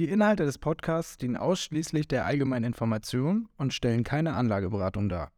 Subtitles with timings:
[0.00, 5.30] Die Inhalte des Podcasts dienen ausschließlich der allgemeinen Information und stellen keine Anlageberatung dar.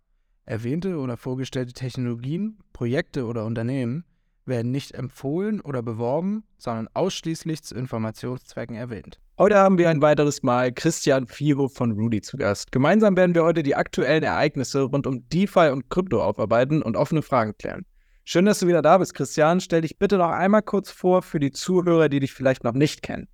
[0.45, 4.04] Erwähnte oder vorgestellte Technologien, Projekte oder Unternehmen
[4.46, 9.18] werden nicht empfohlen oder beworben, sondern ausschließlich zu Informationszwecken erwähnt.
[9.37, 12.70] Heute haben wir ein weiteres Mal Christian Fiho von Rudy zu Gast.
[12.70, 17.23] Gemeinsam werden wir heute die aktuellen Ereignisse rund um DeFi und Krypto aufarbeiten und offene
[17.23, 17.84] Fragen klären.
[18.24, 19.60] Schön, dass du wieder da bist, Christian.
[19.60, 23.02] Stell dich bitte noch einmal kurz vor für die Zuhörer, die dich vielleicht noch nicht
[23.02, 23.26] kennen.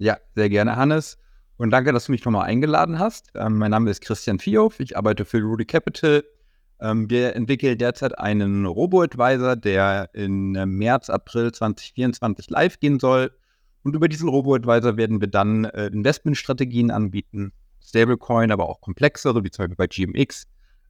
[0.00, 1.18] Ja, sehr gerne, Hannes.
[1.58, 3.32] Und danke, dass du mich nochmal eingeladen hast.
[3.34, 4.80] Ähm, mein Name ist Christian Vierhoff.
[4.80, 6.24] Ich arbeite für Rudy Capital.
[6.80, 13.30] Ähm, wir entwickeln derzeit einen Robo-Advisor, der in äh, März, April 2024 live gehen soll.
[13.82, 17.52] Und über diesen Robo-Advisor werden wir dann äh, Investmentstrategien anbieten,
[17.82, 20.46] Stablecoin, aber auch komplexere, wie zum Beispiel bei GMX.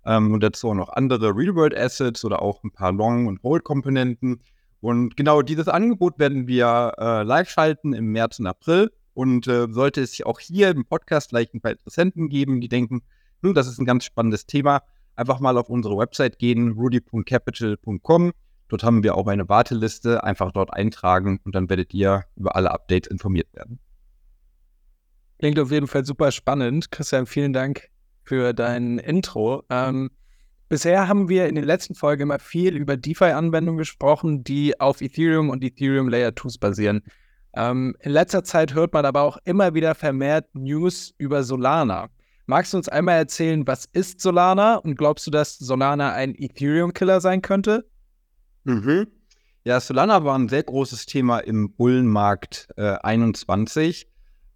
[0.06, 4.40] Ähm, und dazu auch noch andere Real-World-Assets oder auch ein paar Long- und Hold-Komponenten.
[4.80, 8.92] Und genau dieses Angebot werden wir äh, live schalten im März und April.
[9.14, 13.02] Und äh, sollte es auch hier im Podcast vielleicht ein paar Interessenten geben, die denken,
[13.42, 14.82] hm, das ist ein ganz spannendes Thema,
[15.16, 18.32] einfach mal auf unsere Website gehen, rudy.capital.com.
[18.68, 20.22] Dort haben wir auch eine Warteliste.
[20.22, 23.80] Einfach dort eintragen und dann werdet ihr über alle Updates informiert werden.
[25.40, 26.90] Klingt auf jeden Fall super spannend.
[26.90, 27.88] Christian, vielen Dank
[28.22, 29.64] für dein Intro.
[29.70, 30.10] Ähm,
[30.68, 35.50] bisher haben wir in den letzten Folgen immer viel über DeFi-Anwendungen gesprochen, die auf Ethereum
[35.50, 37.02] und Ethereum Layer 2s basieren.
[37.54, 42.08] Ähm, in letzter Zeit hört man aber auch immer wieder vermehrt News über Solana.
[42.46, 47.20] Magst du uns einmal erzählen, was ist Solana und glaubst du, dass Solana ein Ethereum-Killer
[47.20, 47.88] sein könnte?
[48.64, 49.06] Mhm.
[49.64, 54.08] Ja, Solana war ein sehr großes Thema im Bullenmarkt äh, 21.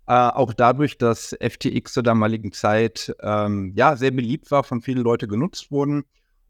[0.06, 5.02] Äh, auch dadurch, dass FTX zur damaligen Zeit ähm, ja sehr beliebt war, von vielen
[5.02, 6.04] Leuten genutzt wurden.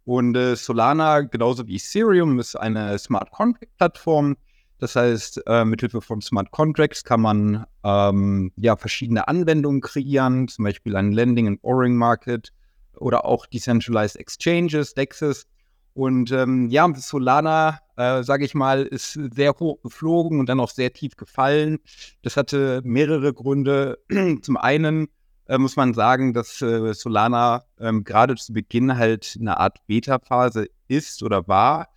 [0.04, 4.36] Und äh, Solana, genauso wie Ethereum, ist eine Smart Contract-Plattform,
[4.78, 10.64] das heißt, äh, mithilfe von Smart Contracts kann man ähm, ja verschiedene Anwendungen kreieren, zum
[10.64, 12.52] Beispiel ein Lending and Borrowing Market
[12.96, 15.46] oder auch Decentralized Exchanges, DEXs.
[15.94, 20.70] Und ähm, ja, Solana, äh, sage ich mal, ist sehr hoch geflogen und dann auch
[20.70, 21.78] sehr tief gefallen.
[22.22, 23.98] Das hatte mehrere Gründe.
[24.42, 25.06] zum einen
[25.46, 30.66] äh, muss man sagen, dass äh, Solana ähm, gerade zu Beginn halt eine Art Beta-Phase
[30.88, 31.88] ist oder war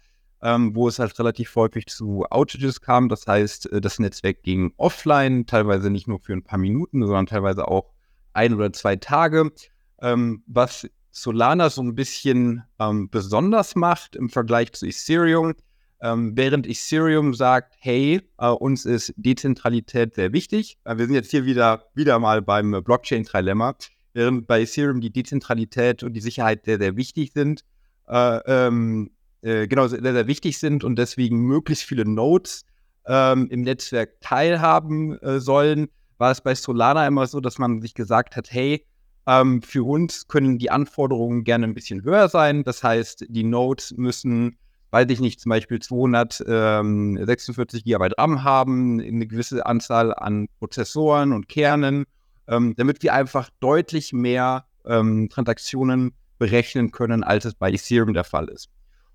[0.42, 3.10] ähm, wo es halt relativ häufig zu Outages kam.
[3.10, 7.26] Das heißt, äh, das Netzwerk ging offline, teilweise nicht nur für ein paar Minuten, sondern
[7.26, 7.94] teilweise auch
[8.34, 9.52] ein oder zwei Tage.
[10.00, 15.56] Ähm, was Solana so ein bisschen ähm, besonders macht im Vergleich zu Ethereum,
[16.00, 20.78] ähm, während Ethereum sagt, hey, äh, uns ist Dezentralität sehr wichtig.
[20.84, 23.76] Äh, wir sind jetzt hier wieder, wieder mal beim Blockchain-Trilemma.
[24.14, 27.64] Während bei Ethereum die Dezentralität und die Sicherheit sehr, sehr wichtig sind,
[28.08, 29.12] äh, ähm,
[29.48, 32.66] äh, genau sehr, sehr wichtig sind und deswegen möglichst viele Nodes
[33.08, 35.88] ähm, im Netzwerk teilhaben äh, sollen,
[36.18, 38.86] war es bei Solana immer so, dass man sich gesagt hat, hey,
[39.26, 42.64] ähm, für uns können die Anforderungen gerne ein bisschen höher sein.
[42.64, 44.58] Das heißt, die Nodes müssen,
[44.92, 51.48] weiß ich nicht, zum Beispiel 246 GB RAM haben, eine gewisse Anzahl an Prozessoren und
[51.48, 52.06] Kernen,
[52.48, 58.24] ähm, damit wir einfach deutlich mehr ähm, Transaktionen berechnen können, als es bei Ethereum der
[58.24, 58.70] Fall ist.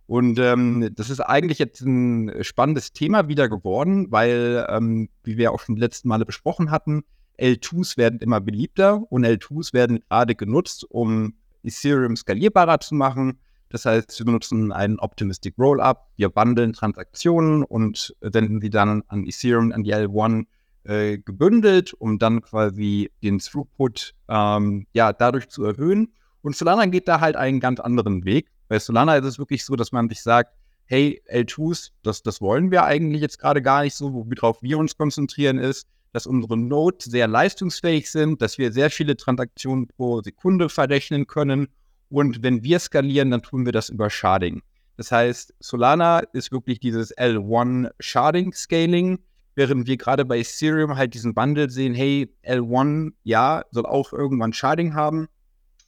[0.06, 5.52] Und ähm, das ist eigentlich jetzt ein spannendes Thema wieder geworden, weil, ähm, wie wir
[5.52, 7.04] auch schon die letzten Male besprochen hatten,
[7.38, 13.38] L2s werden immer beliebter und L2s werden gerade genutzt, um Ethereum skalierbarer zu machen.
[13.68, 19.24] Das heißt, wir benutzen einen Optimistic Rollup, wir bundeln Transaktionen und senden sie dann an
[19.24, 20.44] Ethereum, an die L1
[20.84, 26.12] äh, gebündelt, um dann quasi den Throughput ähm, ja, dadurch zu erhöhen.
[26.42, 28.50] Und Solana geht da halt einen ganz anderen Weg.
[28.72, 30.54] Bei Solana ist es wirklich so, dass man sich sagt,
[30.86, 34.96] hey, L2s, das, das wollen wir eigentlich jetzt gerade gar nicht so, worauf wir uns
[34.96, 40.70] konzentrieren ist, dass unsere Nodes sehr leistungsfähig sind, dass wir sehr viele Transaktionen pro Sekunde
[40.70, 41.68] verrechnen können.
[42.08, 44.62] Und wenn wir skalieren, dann tun wir das über Sharding.
[44.96, 49.18] Das heißt, Solana ist wirklich dieses L1 Sharding Scaling,
[49.54, 54.54] während wir gerade bei Ethereum halt diesen Bundle sehen, hey, L1, ja, soll auch irgendwann
[54.54, 55.28] Sharding haben,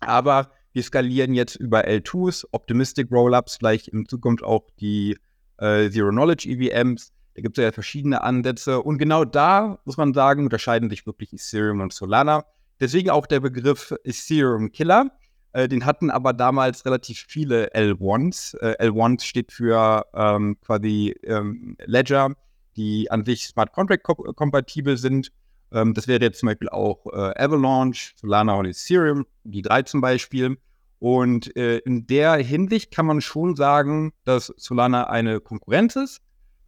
[0.00, 5.16] aber wir skalieren jetzt über L2s, Optimistic Rollups, vielleicht in Zukunft auch die
[5.58, 7.12] äh, Zero-Knowledge EVMs.
[7.34, 8.82] Da gibt es ja verschiedene Ansätze.
[8.82, 12.44] Und genau da, muss man sagen, unterscheiden sich wirklich Ethereum und Solana.
[12.80, 15.10] deswegen auch der Begriff Ethereum Killer.
[15.52, 18.58] Äh, den hatten aber damals relativ viele L1s.
[18.58, 22.34] Äh, L1 steht für ähm, quasi ähm, Ledger,
[22.76, 25.30] die an sich Smart Contract kompatibel sind.
[25.72, 30.00] Ähm, das wäre jetzt zum Beispiel auch äh, Avalanche, Solana und Ethereum, die drei zum
[30.00, 30.58] Beispiel.
[30.98, 36.20] Und äh, in der Hinsicht kann man schon sagen, dass Solana eine Konkurrenz ist.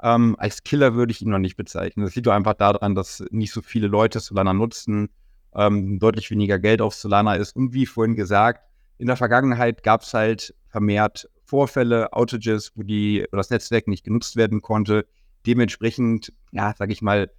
[0.03, 2.05] Ähm, als Killer würde ich ihn noch nicht bezeichnen.
[2.05, 5.09] Das liegt doch einfach daran, dass nicht so viele Leute Solana nutzen,
[5.55, 7.57] ähm, deutlich weniger Geld auf Solana ist.
[7.57, 8.63] Und wie vorhin gesagt,
[8.99, 14.05] in der Vergangenheit gab es halt vermehrt Vorfälle, Outages, wo, die, wo das Netzwerk nicht
[14.05, 15.07] genutzt werden konnte.
[15.47, 17.31] Dementsprechend, ja, sage ich mal,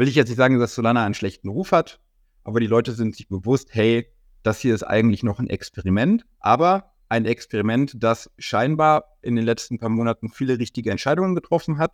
[0.00, 2.00] will ich jetzt nicht sagen, dass Solana einen schlechten Ruf hat,
[2.42, 4.06] aber die Leute sind sich bewusst, hey,
[4.42, 9.78] das hier ist eigentlich noch ein Experiment, aber ein Experiment, das scheinbar in den letzten
[9.78, 11.92] paar Monaten viele richtige Entscheidungen getroffen hat.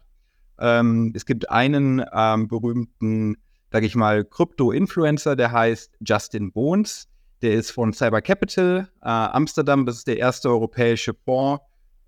[0.60, 3.38] Ähm, es gibt einen ähm, berühmten,
[3.72, 7.08] sage ich mal, Krypto-Influencer, der heißt Justin Bones.
[7.42, 9.84] Der ist von Cyber Capital äh, Amsterdam.
[9.84, 11.60] Das ist der erste europäische Fonds,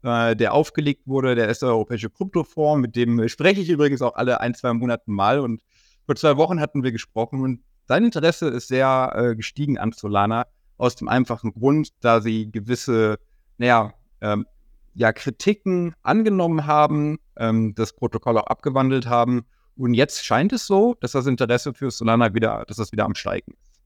[0.03, 2.81] äh, der aufgelegt wurde, der erste europäische Kryptofonds.
[2.81, 5.41] Mit dem spreche ich übrigens auch alle ein, zwei Monate mal.
[5.41, 5.61] Und
[6.09, 10.47] vor zwei Wochen hatten wir gesprochen und sein Interesse ist sehr äh, gestiegen an Solana
[10.79, 13.19] aus dem einfachen Grund, da sie gewisse,
[13.59, 14.47] naja, ähm,
[14.95, 19.45] ja, Kritiken angenommen haben, ähm, das Protokoll auch abgewandelt haben.
[19.77, 23.15] Und jetzt scheint es so, dass das Interesse für Solana wieder, dass das wieder am
[23.15, 23.79] Steigen ist.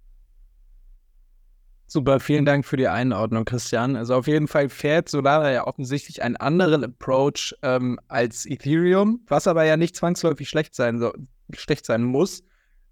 [1.89, 3.97] Super, vielen Dank für die Einordnung, Christian.
[3.97, 9.49] Also auf jeden Fall fährt Solana ja offensichtlich einen anderen Approach ähm, als Ethereum, was
[9.49, 11.13] aber ja nicht zwangsläufig schlecht sein, so,
[11.55, 12.43] schlecht sein muss.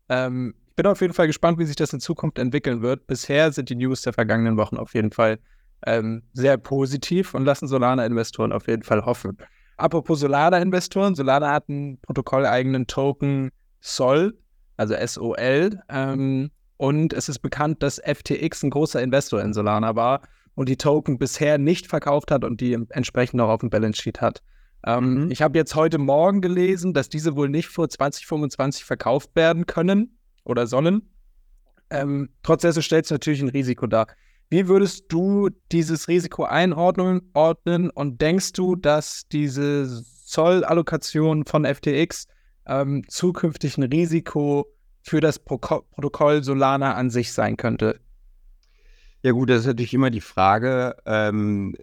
[0.08, 3.06] Ähm, ich bin auf jeden Fall gespannt, wie sich das in Zukunft entwickeln wird.
[3.06, 5.38] Bisher sind die News der vergangenen Wochen auf jeden Fall
[5.86, 9.36] ähm, sehr positiv und lassen Solana-Investoren auf jeden Fall hoffen.
[9.76, 13.50] Apropos Solana-Investoren, Solana hat einen protokolleigenen Token
[13.80, 14.38] Sol,
[14.76, 15.80] also SOL.
[15.88, 20.22] Ähm, und es ist bekannt, dass FTX ein großer Investor in Solana war
[20.54, 24.20] und die Token bisher nicht verkauft hat und die entsprechend noch auf dem Balance Sheet
[24.20, 24.42] hat.
[24.86, 25.30] Ähm, mhm.
[25.30, 30.18] Ich habe jetzt heute Morgen gelesen, dass diese wohl nicht vor 2025 verkauft werden können
[30.44, 31.10] oder sollen.
[31.90, 34.06] Ähm, trotz dessen stellt es natürlich ein Risiko dar.
[34.48, 42.26] Wie würdest du dieses Risiko einordnen ordnen und denkst du, dass diese Zollallokation von FTX
[42.66, 44.66] ähm, zukünftig ein Risiko
[45.02, 48.00] für das Pro Protokoll Solana an sich sein könnte?
[49.22, 51.76] Ja gut, das ist natürlich immer die Frage, ähm,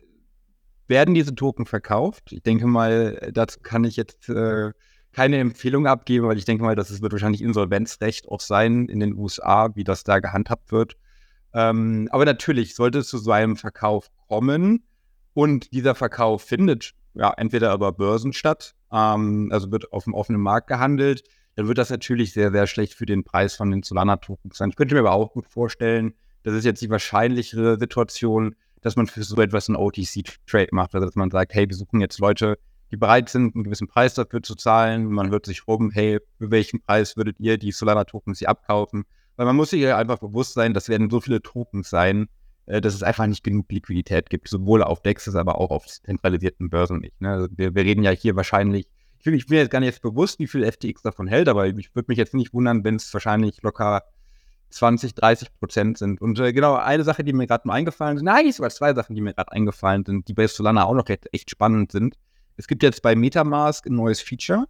[0.88, 2.32] werden diese Token verkauft?
[2.32, 4.72] Ich denke mal, dazu kann ich jetzt äh,
[5.12, 9.00] keine Empfehlung abgeben, weil ich denke mal, dass es wird wahrscheinlich Insolvenzrecht auch sein in
[9.00, 10.96] den USA, wie das da gehandhabt wird.
[11.54, 14.84] Ähm, aber natürlich sollte es zu so einem Verkauf kommen
[15.34, 20.42] und dieser Verkauf findet ja entweder über Börsen statt, ähm, also wird auf dem offenen
[20.42, 21.24] Markt gehandelt,
[21.56, 24.70] dann wird das natürlich sehr, sehr schlecht für den Preis von den Solana-Tokens sein.
[24.70, 26.14] Ich könnte mir aber auch gut vorstellen,
[26.44, 28.56] das ist jetzt die wahrscheinlichere Situation,
[28.88, 30.96] dass man für so etwas einen OTC-Trade macht.
[30.96, 32.58] Also dass man sagt, hey, wir suchen jetzt Leute,
[32.92, 35.06] die bereit sind, einen gewissen Preis dafür zu zahlen.
[35.06, 39.06] Man hört sich rum, hey, für welchen Preis würdet ihr die Solana-Tokens hier abkaufen?
[39.36, 42.28] Weil man muss sich ja einfach bewusst sein, das werden so viele Tokens sein,
[42.66, 46.70] äh, dass es einfach nicht genug Liquidität gibt, sowohl auf Dexes, aber auch auf zentralisierten
[46.70, 47.20] Börsen nicht.
[47.22, 47.30] Ne?
[47.30, 48.88] Also wir, wir, reden ja hier wahrscheinlich
[49.20, 51.68] ich bin, ich bin jetzt gar nicht jetzt bewusst, wie viel FTX davon hält, aber
[51.68, 54.04] ich würde mich jetzt nicht wundern, wenn es wahrscheinlich locker
[54.70, 56.22] 20, 30 Prozent sind.
[56.22, 59.16] Und äh, genau, eine Sache, die mir gerade mal eingefallen sind, nein, sogar zwei Sachen,
[59.16, 62.16] die mir gerade eingefallen sind, die bei Solana auch noch echt spannend sind.
[62.58, 64.66] Es gibt jetzt bei Metamask ein neues Feature,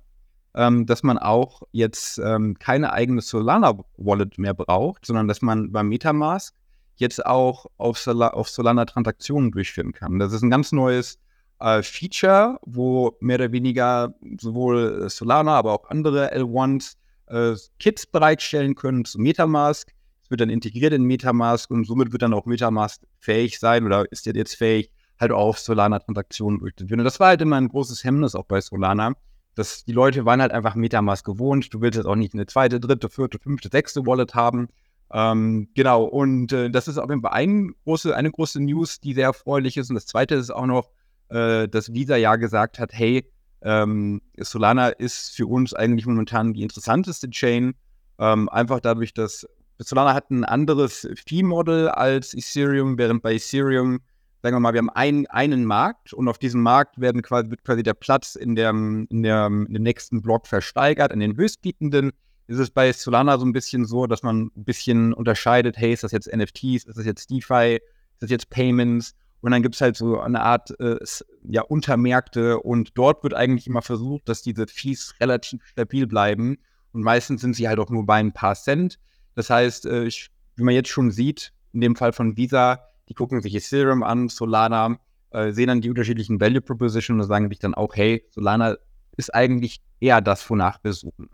[0.54, 5.84] ähm, dass man auch jetzt ähm, keine eigene Solana-Wallet mehr braucht, sondern dass man bei
[5.84, 6.54] Metamask
[6.96, 10.20] jetzt auch auf, Sol auf Solana Transaktionen durchführen kann.
[10.20, 11.20] Das ist ein ganz neues
[11.60, 16.96] äh, Feature, wo mehr oder weniger sowohl Solana, aber auch andere L1s
[17.28, 19.94] äh, Kits bereitstellen können zu Metamask.
[20.24, 24.12] Es wird dann integriert in Metamask und somit wird dann auch Metamask fähig sein oder
[24.12, 27.00] ist jetzt fähig, halt auch Solana-Transaktionen durchzuführen.
[27.00, 29.14] Und das war halt immer ein großes Hemmnis auch bei Solana,
[29.56, 31.74] dass die Leute waren halt einfach Metamask gewohnt.
[31.74, 34.68] Du willst jetzt auch nicht eine zweite, dritte, vierte, fünfte, sechste Wallet haben.
[35.12, 39.14] Ähm, genau, und äh, das ist auf jeden Fall ein große, eine große News, die
[39.14, 39.90] sehr erfreulich ist.
[39.90, 40.92] Und das zweite ist auch noch,
[41.30, 43.26] äh, dass Visa ja gesagt hat, hey,
[43.62, 47.74] ähm, Solana ist für uns eigentlich momentan die interessanteste Chain,
[48.20, 49.48] ähm, einfach dadurch, dass
[49.80, 54.00] Solana hat ein anderes Fee-Model als Ethereum, während bei Ethereum,
[54.42, 57.64] sagen wir mal, wir haben ein, einen Markt und auf diesem Markt werden quasi, wird
[57.64, 62.12] quasi der Platz in, der, in, der, in dem nächsten Block versteigert, an den höchstbietenden.
[62.48, 66.04] Ist es bei Solana so ein bisschen so, dass man ein bisschen unterscheidet, hey, ist
[66.04, 69.14] das jetzt NFTs, ist das jetzt DeFi, ist das jetzt Payments?
[69.42, 70.98] Und dann gibt es halt so eine Art äh,
[71.44, 76.58] ja, Untermärkte und dort wird eigentlich immer versucht, dass diese Fees relativ stabil bleiben.
[76.92, 79.00] Und meistens sind sie halt auch nur bei ein paar Cent.
[79.36, 83.14] Das heißt, äh, ich wie man jetzt schon sieht, in dem Fall von Visa, die
[83.14, 87.60] gucken sich Ethereum an, Solana, äh, sehen dann die unterschiedlichen Value Propositions und sagen sich
[87.60, 88.76] dann auch, hey, Solana
[89.16, 91.30] ist eigentlich eher das, wonach wir suchen.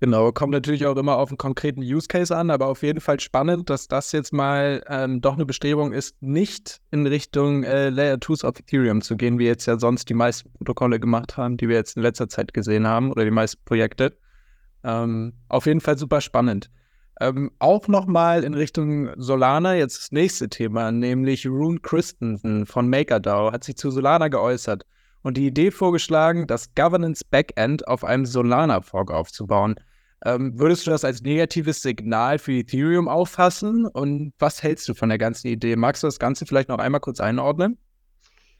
[0.00, 3.18] Genau, kommt natürlich auch immer auf einen konkreten Use Case an, aber auf jeden Fall
[3.18, 8.16] spannend, dass das jetzt mal ähm, doch eine Bestrebung ist, nicht in Richtung äh, Layer
[8.16, 11.68] 2s of Ethereum zu gehen, wie jetzt ja sonst die meisten Protokolle gemacht haben, die
[11.68, 14.16] wir jetzt in letzter Zeit gesehen haben oder die meisten Projekte.
[14.84, 16.70] Ähm, auf jeden Fall super spannend.
[17.20, 23.50] Ähm, auch nochmal in Richtung Solana, jetzt das nächste Thema, nämlich Rune Christensen von MakerDAO
[23.50, 24.84] hat sich zu Solana geäußert
[25.22, 29.74] und die Idee vorgeschlagen, das Governance Backend auf einem Solana-Fork aufzubauen.
[30.24, 33.86] Ähm, würdest du das als negatives Signal für Ethereum auffassen?
[33.86, 35.76] Und was hältst du von der ganzen Idee?
[35.76, 37.78] Magst du das Ganze vielleicht noch einmal kurz einordnen?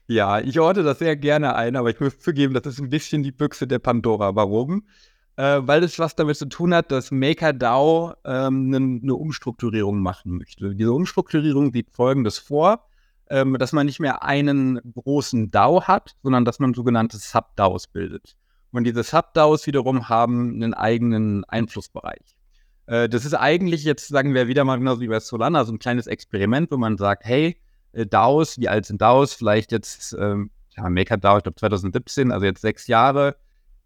[0.07, 3.21] Ja, ich ordne das sehr gerne ein, aber ich muss zugeben, das ist ein bisschen
[3.21, 4.35] die Büchse der Pandora.
[4.35, 4.87] Warum?
[5.35, 10.37] Äh, weil es was damit zu tun hat, dass MakerDAO ähm, eine ne Umstrukturierung machen
[10.37, 10.73] möchte.
[10.73, 12.87] Diese Umstrukturierung sieht folgendes vor,
[13.29, 18.35] ähm, dass man nicht mehr einen großen DAO hat, sondern dass man sogenannte Sub-DAOs bildet.
[18.71, 22.35] Und diese Sub-DAOs wiederum haben einen eigenen Einflussbereich.
[22.85, 25.79] Äh, das ist eigentlich jetzt, sagen wir wieder mal genauso wie bei Solana, so ein
[25.79, 27.59] kleines Experiment, wo man sagt, hey,
[27.93, 29.33] äh, DAOs, wie alt sind DAOs?
[29.33, 33.35] Vielleicht jetzt, ähm, ja, MakerDAO, ich glaube 2017, also jetzt sechs Jahre.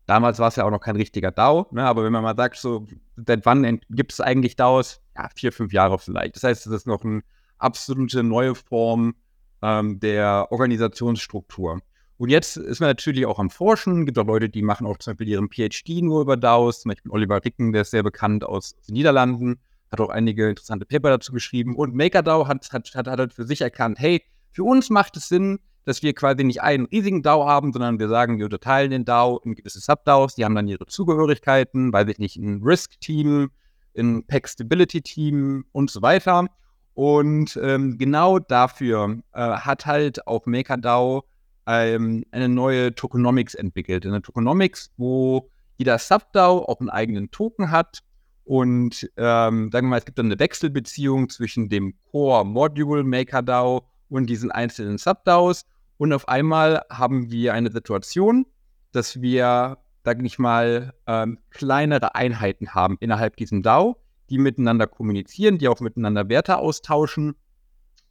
[0.05, 1.83] Damals war es ja auch noch kein richtiger DAO, ne?
[1.85, 5.01] aber wenn man mal sagt, so, seit wann gibt es eigentlich DAOs?
[5.15, 6.35] Ja, vier, fünf Jahre vielleicht.
[6.35, 7.23] Das heißt, es ist noch eine
[7.57, 9.15] absolute neue Form
[9.61, 11.79] ähm, der Organisationsstruktur.
[12.17, 14.01] Und jetzt ist man natürlich auch am Forschen.
[14.01, 16.81] Es gibt auch Leute, die machen auch zum Beispiel ihren PhD nur über DAOs.
[16.81, 19.59] Zum Beispiel Oliver Ricken, der ist sehr bekannt aus den Niederlanden,
[19.91, 21.75] hat auch einige interessante Paper dazu geschrieben.
[21.75, 25.27] Und MakerDAO hat, hat, hat, hat halt für sich erkannt, hey, für uns macht es
[25.27, 29.05] Sinn, dass wir quasi nicht einen riesigen DAO haben, sondern wir sagen, wir unterteilen den
[29.05, 33.51] DAO in gewisse Sub-DAOs, die haben dann ihre Zugehörigkeiten, weiß ich nicht, ein Risk-Team,
[33.97, 36.47] ein Pack-Stability-Team und so weiter.
[36.93, 41.23] Und ähm, genau dafür äh, hat halt auch MakerDAO
[41.67, 44.05] ähm, eine neue Tokenomics entwickelt.
[44.05, 48.03] Eine Tokenomics, wo jeder Subdao auch einen eigenen Token hat
[48.45, 53.87] und ähm, sagen wir mal, es gibt dann eine Wechselbeziehung zwischen dem Core Module MakerDAO
[54.09, 55.65] und diesen einzelnen Subdaos.
[55.97, 58.45] Und auf einmal haben wir eine Situation,
[58.91, 63.97] dass wir, sage ich mal, ähm, kleinere Einheiten haben innerhalb diesem DAO,
[64.29, 67.35] die miteinander kommunizieren, die auch miteinander Werte austauschen.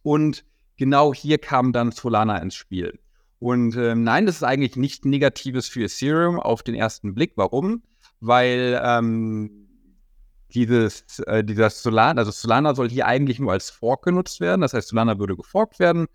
[0.01, 0.43] Und
[0.77, 2.99] genau hier kam dann Solana ins Spiel.
[3.43, 7.33] Und äh, nein, das ist eigentlich nicht Negatives für Ethereum auf den ersten Blick.
[7.35, 7.83] Warum?
[8.21, 9.67] Weil ähm,
[10.53, 14.61] dieses, äh, dieser Solana, also Solana soll hier eigentlich nur als Fork genutzt werden.
[14.61, 16.05] Das heißt, Solana würde geforkt werden.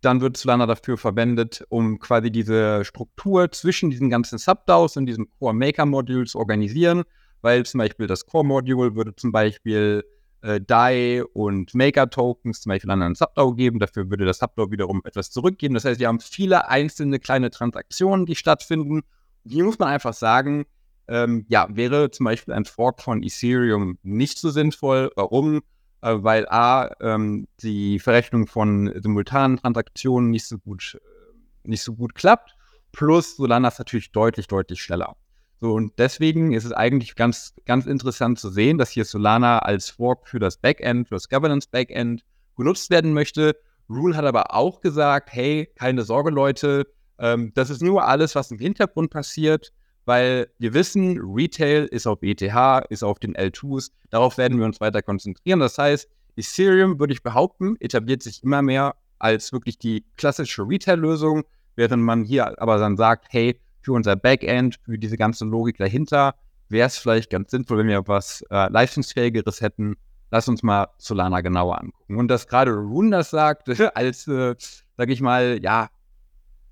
[0.00, 5.28] Dann wird Solana dafür verwendet, um quasi diese Struktur zwischen diesen ganzen Subdaos und diesen
[5.38, 7.02] Core Maker Modules zu organisieren,
[7.42, 10.04] weil zum Beispiel das Core Module würde zum Beispiel
[10.46, 13.80] äh, DAI und Maker-Tokens zum Beispiel an einen Subdao geben.
[13.80, 15.74] Dafür würde das Subdao wiederum etwas zurückgeben.
[15.74, 19.02] Das heißt, wir haben viele einzelne kleine Transaktionen, die stattfinden.
[19.44, 20.64] Hier muss man einfach sagen,
[21.08, 25.10] ähm, ja, wäre zum Beispiel ein Fork von Ethereum nicht so sinnvoll.
[25.16, 25.62] Warum?
[26.00, 31.94] Äh, weil A, ähm, die Verrechnung von simultanen Transaktionen nicht so gut, äh, nicht so
[31.94, 32.54] gut klappt.
[32.92, 35.16] Plus Solana ist natürlich deutlich, deutlich schneller.
[35.60, 39.88] So, und deswegen ist es eigentlich ganz, ganz interessant zu sehen, dass hier Solana als
[39.88, 42.22] Fork für das Backend, für das Governance Backend
[42.56, 43.56] genutzt werden möchte.
[43.88, 46.86] Rule hat aber auch gesagt, hey, keine Sorge, Leute,
[47.18, 49.72] ähm, das ist nur alles, was im Hintergrund passiert,
[50.04, 52.42] weil wir wissen, Retail ist auf ETH,
[52.90, 55.60] ist auf den L2s, darauf werden wir uns weiter konzentrieren.
[55.60, 61.44] Das heißt, Ethereum, würde ich behaupten, etabliert sich immer mehr als wirklich die klassische Retail-Lösung,
[61.76, 66.34] während man hier aber dann sagt, hey, für unser Backend, für diese ganze Logik dahinter,
[66.68, 69.94] wäre es vielleicht ganz sinnvoll, wenn wir was äh, leistungsfähigeres hätten.
[70.32, 72.16] Lass uns mal Solana genauer angucken.
[72.16, 74.56] Und dass gerade Rune das sagt, als, äh,
[74.96, 75.88] sag ich mal, ja,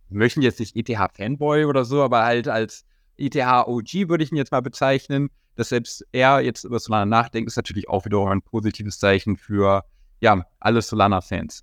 [0.09, 2.85] wir möchten jetzt nicht ETH-Fanboy oder so, aber halt als
[3.17, 7.57] ETH-OG würde ich ihn jetzt mal bezeichnen, dass selbst er jetzt über Solana nachdenkt, ist
[7.57, 9.85] natürlich auch wiederum ein positives Zeichen für,
[10.21, 11.63] ja, alle Solana-Fans.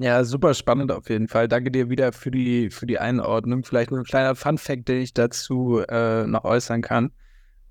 [0.00, 1.48] Ja, super spannend auf jeden Fall.
[1.48, 3.64] Danke dir wieder für die, für die Einordnung.
[3.64, 7.10] Vielleicht noch ein kleiner Fun-Fact, den ich dazu äh, noch äußern kann.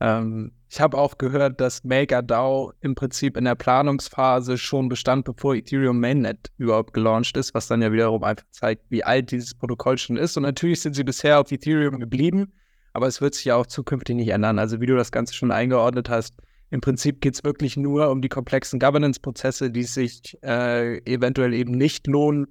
[0.01, 5.55] Ähm, ich habe auch gehört, dass MakerDAO im Prinzip in der Planungsphase schon bestand, bevor
[5.55, 9.98] Ethereum Mainnet überhaupt gelauncht ist, was dann ja wiederum einfach zeigt, wie alt dieses Protokoll
[9.98, 10.36] schon ist.
[10.36, 12.51] Und natürlich sind sie bisher auf Ethereum geblieben,
[12.91, 14.60] aber es wird sich ja auch zukünftig nicht ändern.
[14.60, 16.36] Also wie du das Ganze schon eingeordnet hast,
[16.69, 21.71] im Prinzip geht es wirklich nur um die komplexen Governance-Prozesse, die sich äh, eventuell eben
[21.71, 22.47] nicht lohnen,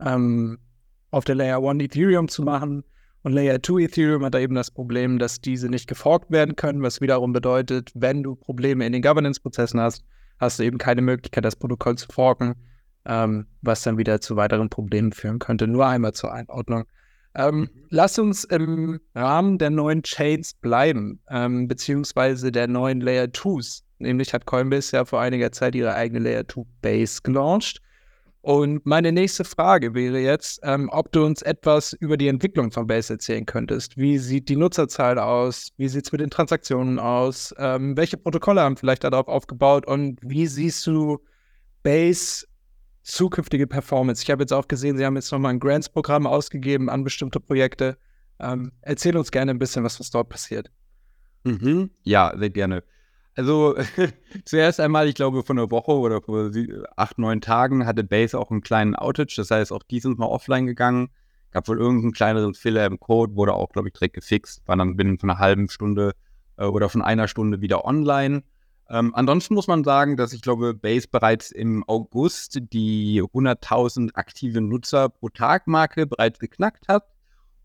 [0.00, 0.58] ähm,
[1.10, 2.84] auf der Layer 1 Ethereum zu machen.
[3.22, 6.82] Und Layer 2 Ethereum hat da eben das Problem, dass diese nicht geforkt werden können,
[6.82, 10.04] was wiederum bedeutet, wenn du Probleme in den Governance-Prozessen hast,
[10.38, 12.54] hast du eben keine Möglichkeit, das Protokoll zu forken,
[13.04, 15.68] ähm, was dann wieder zu weiteren Problemen führen könnte.
[15.68, 16.84] Nur einmal zur Einordnung.
[17.34, 17.68] Ähm, mhm.
[17.90, 23.82] lass uns im Rahmen der neuen Chains bleiben, ähm, beziehungsweise der neuen Layer 2s.
[23.98, 27.80] Nämlich hat Coinbase ja vor einiger Zeit ihre eigene Layer 2 Base gelauncht.
[28.42, 32.86] Und meine nächste Frage wäre jetzt, ähm, ob du uns etwas über die Entwicklung von
[32.86, 33.98] Base erzählen könntest.
[33.98, 35.68] Wie sieht die Nutzerzahl aus?
[35.76, 37.54] Wie sieht es mit den Transaktionen aus?
[37.58, 39.86] Ähm, welche Protokolle haben vielleicht darauf aufgebaut?
[39.86, 41.18] Und wie siehst du
[41.82, 42.46] Base
[43.10, 44.22] zukünftige Performance?
[44.22, 47.98] Ich habe jetzt auch gesehen, Sie haben jetzt nochmal ein Grants-Programm ausgegeben an bestimmte Projekte.
[48.38, 50.70] Ähm, erzähl uns gerne ein bisschen, was, was dort passiert.
[51.44, 51.90] Mhm.
[52.02, 52.82] Ja, sehr gerne.
[53.34, 53.76] Also
[54.44, 56.50] zuerst einmal, ich glaube, vor einer Woche oder vor
[56.96, 59.36] acht, neun Tagen hatte Base auch einen kleinen Outage.
[59.36, 61.10] Das heißt, auch die sind mal offline gegangen.
[61.50, 64.62] Gab wohl irgendeinen kleineren Fehler im Code, wurde auch, glaube ich, direkt gefixt.
[64.66, 66.12] War dann binnen von einer halben Stunde
[66.56, 68.42] äh, oder von einer Stunde wieder online.
[68.90, 74.60] Ähm, ansonsten muss man sagen, dass ich glaube, Base bereits im August die 100.000 aktive
[74.60, 77.04] Nutzer pro Tag Marke bereits geknackt hat.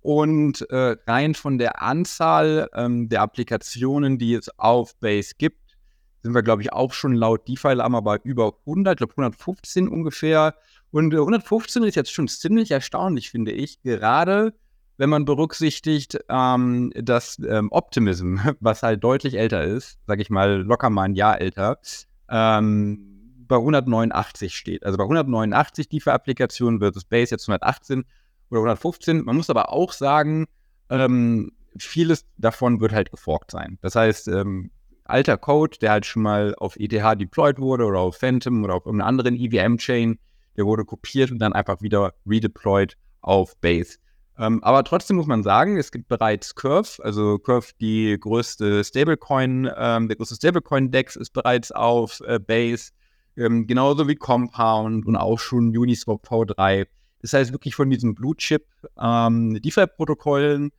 [0.01, 5.77] Und äh, rein von der Anzahl ähm, der Applikationen, die es auf Base gibt,
[6.21, 10.53] sind wir, glaube ich, auch schon laut DeFi-Lama bei über 100, ich glaube 115 ungefähr.
[10.91, 14.53] Und äh, 115 ist jetzt schon ziemlich erstaunlich, finde ich, gerade
[14.97, 20.61] wenn man berücksichtigt, ähm, dass ähm, Optimism, was halt deutlich älter ist, sage ich mal
[20.61, 21.79] locker mal ein Jahr älter,
[22.29, 23.15] ähm,
[23.47, 24.85] bei 189 steht.
[24.85, 28.05] Also bei 189 DeFi-Applikationen versus Base jetzt 118
[28.49, 29.23] oder 115.
[29.23, 30.47] Man muss aber auch sagen,
[30.89, 33.77] ähm, vieles davon wird halt geforkt sein.
[33.81, 34.71] Das heißt, ähm,
[35.03, 38.85] alter Code, der halt schon mal auf ETH deployed wurde oder auf Phantom oder auf
[38.85, 40.17] irgendeiner anderen EVM-Chain,
[40.57, 43.97] der wurde kopiert und dann einfach wieder redeployed auf Base.
[44.37, 49.69] Ähm, aber trotzdem muss man sagen, es gibt bereits Curve, also Curve, die größte Stablecoin,
[49.77, 52.91] ähm, der größte Stablecoin-Dex ist bereits auf äh, Base,
[53.37, 56.85] ähm, genauso wie Compound und auch schon Uniswap V3.
[57.21, 58.65] Das heißt wirklich von diesen Blue Chip
[59.01, 60.71] ähm, DeFi-Protokollen.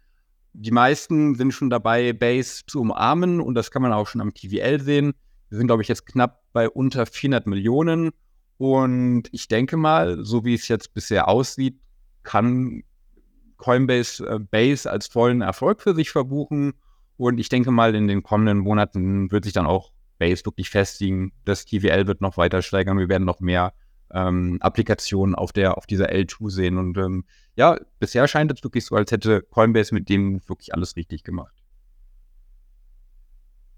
[0.53, 4.33] Die meisten sind schon dabei, Base zu umarmen und das kann man auch schon am
[4.33, 5.15] TVL sehen.
[5.49, 8.11] Wir sind, glaube ich, jetzt knapp bei unter 400 Millionen.
[8.59, 11.79] Und ich denke mal, so wie es jetzt bisher aussieht,
[12.23, 12.83] kann
[13.57, 16.75] Coinbase äh, Base als vollen Erfolg für sich verbuchen.
[17.17, 21.33] Und ich denke mal, in den kommenden Monaten wird sich dann auch Base wirklich festigen.
[21.45, 22.99] Das TVL wird noch weiter steigern.
[22.99, 23.73] Wir werden noch mehr
[24.13, 26.79] ähm, Applikationen auf der, auf dieser L2 sehen.
[26.79, 27.25] Und ähm,
[27.57, 31.55] ja, bisher scheint es wirklich so, als hätte Coinbase mit dem wirklich alles richtig gemacht.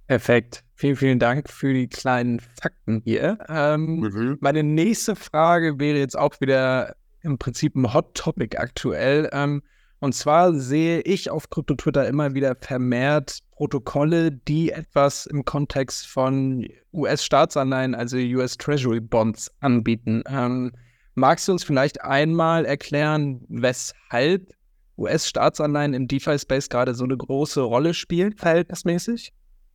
[0.06, 0.64] Perfekt.
[0.74, 3.38] Vielen, vielen Dank für die kleinen Fakten hier.
[3.48, 4.38] Ähm, mhm.
[4.40, 9.28] Meine nächste Frage wäre jetzt auch wieder im Prinzip ein Hot Topic aktuell.
[9.32, 9.62] Ähm,
[10.00, 16.06] und zwar sehe ich auf Krypto Twitter immer wieder vermehrt Protokolle, die etwas im Kontext
[16.06, 20.22] von US-Staatsanleihen, also US Treasury Bonds, anbieten.
[20.28, 20.72] Ähm,
[21.14, 24.52] magst du uns vielleicht einmal erklären, weshalb
[24.96, 29.32] US-Staatsanleihen im DeFi-Space gerade so eine große Rolle spielen, verhältnismäßig?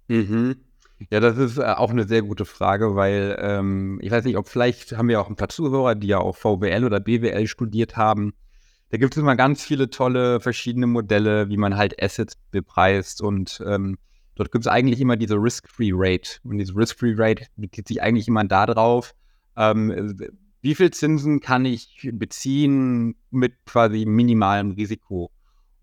[0.08, 0.56] Mhm.
[1.12, 4.48] Ja, das ist äh, auch eine sehr gute Frage, weil ähm, ich weiß nicht, ob
[4.48, 8.34] vielleicht haben wir auch ein paar Zuhörer, die ja auch VWL oder BWL studiert haben.
[8.90, 13.64] Da gibt es immer ganz viele tolle verschiedene Modelle, wie man halt Assets bepreist und
[13.66, 13.98] ähm,
[14.36, 18.28] dort gibt es eigentlich immer diese Risk-Free Rate und diese Risk-Free Rate bezieht sich eigentlich
[18.28, 19.16] immer darauf,
[19.58, 20.16] ähm,
[20.62, 25.30] wie viel Zinsen kann ich beziehen mit quasi minimalem Risiko.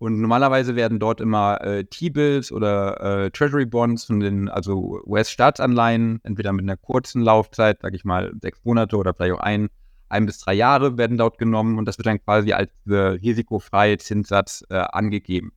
[0.01, 6.19] Und normalerweise werden dort immer äh, T-Bills oder äh, Treasury Bonds von den, also US-Staatsanleihen,
[6.23, 9.69] entweder mit einer kurzen Laufzeit, sage ich mal sechs Monate oder vielleicht auch ein,
[10.09, 13.99] ein bis drei Jahre werden dort genommen und das wird dann quasi als äh, risikofreie
[13.99, 15.51] Zinssatz äh, angegeben.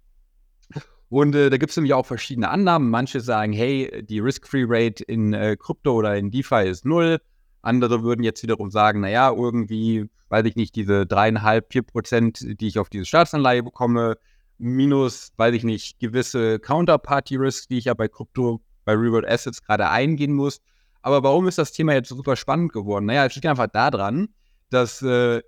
[1.09, 2.91] Und äh, da gibt es nämlich auch verschiedene Annahmen.
[2.91, 7.19] Manche sagen, hey, die Risk-Free-Rate in äh, Krypto oder in DeFi ist null.
[7.63, 12.67] Andere würden jetzt wiederum sagen, naja, irgendwie, weiß ich nicht, diese dreieinhalb, vier Prozent, die
[12.67, 14.19] ich auf diese Staatsanleihe bekomme,
[14.59, 19.89] minus, weiß ich nicht, gewisse Counterparty-Risk, die ich ja bei Krypto, bei Reward Assets gerade
[19.89, 20.61] eingehen muss.
[21.03, 23.07] Aber warum ist das Thema jetzt super spannend geworden?
[23.07, 24.29] Naja, es liegt einfach daran,
[24.71, 25.43] dass äh,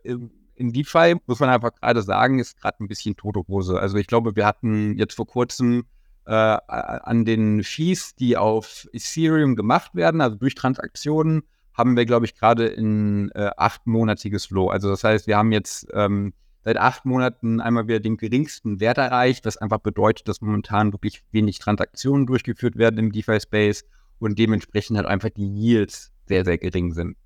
[0.57, 3.42] in DeFi, muss man einfach gerade sagen, ist gerade ein bisschen tote.
[3.79, 5.85] Also ich glaube, wir hatten jetzt vor kurzem
[6.27, 11.42] äh, an den Fees, die auf Ethereum gemacht werden, also durch Transaktionen,
[11.73, 14.69] haben wir, glaube ich, gerade ein äh, achtmonatiges Low.
[14.69, 16.33] Also das heißt, wir haben jetzt ähm,
[16.66, 21.22] seit acht Monaten einmal wieder den geringsten Wert erreicht, was einfach bedeutet, dass momentan wirklich
[21.31, 23.85] wenig Transaktionen durchgeführt werden im DeFi-Space
[24.18, 27.16] und dementsprechend halt einfach die Yields sehr, sehr gering sind.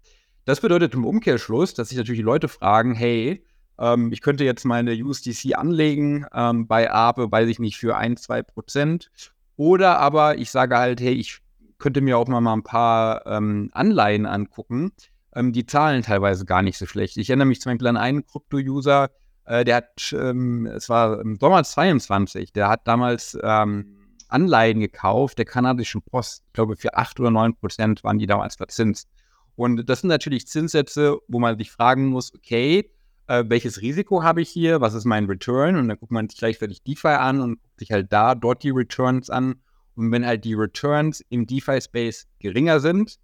[0.45, 3.43] Das bedeutet im Umkehrschluss, dass sich natürlich die Leute fragen, hey,
[3.79, 8.19] ähm, ich könnte jetzt meine USDC anlegen ähm, bei Ape, weiß ich nicht, für ein,
[8.19, 9.11] zwei Prozent.
[9.57, 11.41] Oder aber ich sage halt, hey, ich
[11.79, 14.93] könnte mir auch mal, mal ein paar ähm, Anleihen angucken.
[15.35, 17.17] Ähm, die zahlen teilweise gar nicht so schlecht.
[17.17, 19.09] Ich erinnere mich zum Beispiel an einen Krypto-User,
[19.51, 23.97] äh, der hat, ähm, es war im Sommer 22, der hat damals ähm,
[24.29, 28.55] Anleihen gekauft, der kanadischen Post, ich glaube für 8 oder 9 Prozent waren die damals
[28.55, 29.09] verzinst.
[29.57, 32.93] Und das sind natürlich Zinssätze, wo man sich fragen muss, okay,
[33.27, 35.75] äh, welches Risiko habe ich hier, was ist mein Return?
[35.77, 38.71] Und dann guckt man sich gleichzeitig DeFi an und guckt sich halt da dort die
[38.71, 39.57] Returns an.
[39.97, 43.19] Und wenn halt die Returns im DeFi-Space geringer sind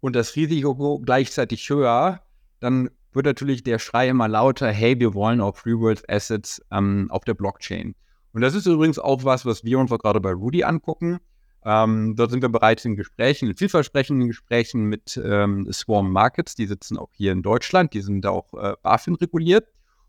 [0.00, 2.22] und das Risiko gleichzeitig höher,
[2.58, 7.24] dann wird natürlich der Schrei immer lauter, hey, wir wollen auch Free-World Assets ähm, auf
[7.24, 7.96] der Blockchain.
[8.32, 11.18] Und das ist übrigens auch was, was wir uns auch gerade bei Rudy angucken.
[11.64, 16.54] Ähm, dort sind wir bereits in Gesprächen, in vielversprechenden Gesprächen mit ähm, Swarm Markets.
[16.54, 19.66] Die sitzen auch hier in Deutschland, die sind auch äh, BaFin reguliert.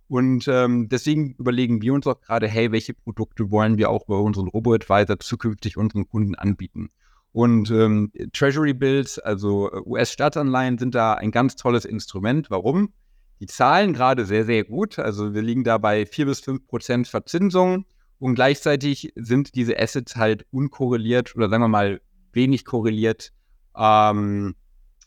[0.08, 4.16] Und ähm, deswegen überlegen wir uns auch gerade, hey, welche Produkte wollen wir auch bei
[4.16, 6.92] unseren Robo-Advisor zukünftig unseren Kunden anbieten?
[7.32, 12.50] Und ähm, Treasury Bills, also äh, US-Staatsanleihen, sind da ein ganz tolles Instrument.
[12.50, 12.92] Warum?
[13.40, 15.00] Die zahlen gerade sehr, sehr gut.
[15.00, 17.86] Also wir liegen da bei 4 bis 5 Prozent Verzinsung.
[18.18, 22.02] Und gleichzeitig sind diese Assets halt unkorreliert oder sagen wir mal
[22.34, 23.32] wenig korreliert
[23.78, 24.56] ähm,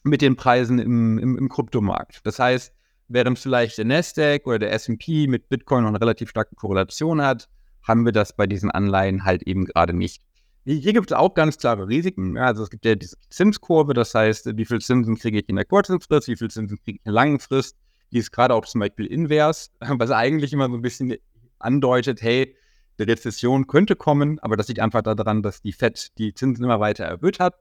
[0.02, 2.20] mit den Preisen im, im, im Kryptomarkt.
[2.24, 2.72] Das heißt,
[3.08, 7.48] während vielleicht der Nasdaq oder der S&P mit Bitcoin noch eine relativ starke Korrelation hat,
[7.82, 10.22] haben wir das bei diesen Anleihen halt eben gerade nicht.
[10.64, 12.38] Hier gibt es auch ganz klare Risiken.
[12.38, 15.64] Also es gibt ja diese Zinskurve, das heißt, wie viel Zinsen kriege ich in der
[15.64, 17.76] kurzen Frist, wie viel Zinsen kriege ich in der langen Frist.
[18.12, 21.14] Die ist gerade auch zum Beispiel invers, was eigentlich immer so ein bisschen
[21.58, 22.54] andeutet, hey,
[22.98, 26.78] die Rezession könnte kommen, aber das liegt einfach daran, dass die FED die Zinsen immer
[26.78, 27.54] weiter erhöht hat.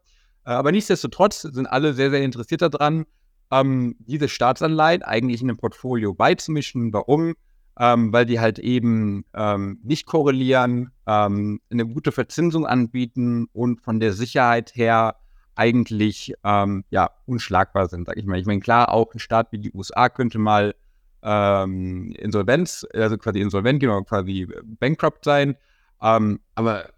[0.45, 3.05] Äh, aber nichtsdestotrotz sind alle sehr, sehr interessiert daran,
[3.51, 6.93] ähm, diese Staatsanleihen eigentlich in einem Portfolio beizumischen.
[6.93, 7.35] Warum?
[7.79, 13.99] Ähm, weil die halt eben ähm, nicht korrelieren, ähm, eine gute Verzinsung anbieten und von
[13.99, 15.15] der Sicherheit her
[15.55, 18.39] eigentlich ähm, ja, unschlagbar sind, sag ich mal.
[18.39, 20.75] Ich meine, klar, auch ein Staat wie die USA könnte mal
[21.23, 25.55] ähm, Insolvenz, also quasi insolvent, genau, quasi bankrupt sein.
[26.01, 26.89] Ähm, aber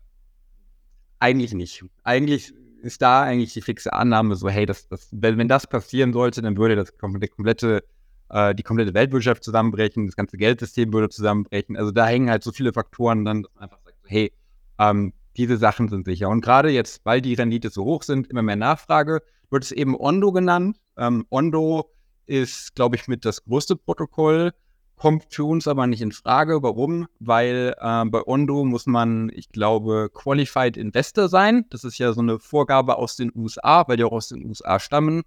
[1.20, 1.84] eigentlich nicht.
[2.04, 6.14] Eigentlich ist da eigentlich die fixe Annahme so, hey, das, das, wenn, wenn das passieren
[6.14, 7.84] sollte, dann würde das komplette,
[8.34, 11.78] äh, die komplette Weltwirtschaft zusammenbrechen, das ganze Geldsystem würde zusammenbrechen.
[11.78, 14.34] Also da hängen halt so viele Faktoren dann, dass man einfach sagt, hey,
[14.80, 16.30] ähm, diese Sachen sind sicher.
[16.30, 19.96] Und gerade jetzt, weil die Rendite so hoch sind, immer mehr Nachfrage, wird es eben
[19.96, 20.78] Ondo genannt.
[20.98, 21.92] Ähm, Ondo
[22.26, 24.52] ist, glaube ich, mit das größte Protokoll,
[24.96, 26.64] kommt für uns aber nicht in Frage.
[26.64, 27.08] Warum?
[27.20, 31.66] Weil äh, bei Ondo muss man, ich glaube, Qualified Investor sein.
[31.70, 34.80] Das ist ja so eine Vorgabe aus den USA, weil die auch aus den USA
[34.80, 35.24] stammen.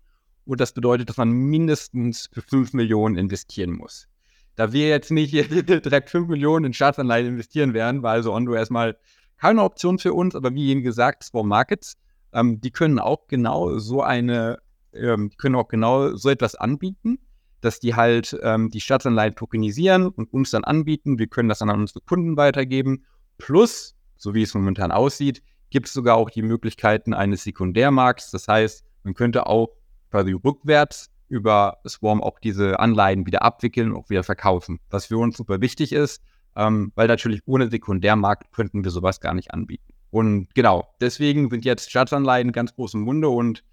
[0.47, 4.09] Und das bedeutet, dass man mindestens für 5 Millionen investieren muss.
[4.55, 5.33] Da wir jetzt nicht
[5.69, 8.97] direkt 5 Millionen in Staatsanleihen investieren werden, war also Ondo erstmal
[9.39, 10.35] keine Option für uns.
[10.35, 11.97] Aber wie eben gesagt, Swarm Markets,
[12.33, 14.59] ähm, die können auch genau so eine
[14.97, 17.19] ähm, können auch genau so etwas anbieten,
[17.61, 21.19] dass die halt ähm, die Staatsanleihen tokenisieren und uns dann anbieten.
[21.19, 23.05] Wir können das dann an unsere Kunden weitergeben.
[23.39, 28.31] Plus, so wie es momentan aussieht, gibt es sogar auch die Möglichkeiten eines Sekundärmarkts.
[28.31, 29.76] Das heißt, man könnte auch
[30.11, 35.19] quasi rückwärts über Swarm auch diese Anleihen wieder abwickeln und auch wieder verkaufen, was für
[35.19, 36.23] uns super wichtig ist,
[36.55, 39.93] ähm, weil natürlich ohne Sekundärmarkt könnten wir sowas gar nicht anbieten.
[40.11, 43.65] Und genau, deswegen sind jetzt Staatsanleihen ganz groß im Munde und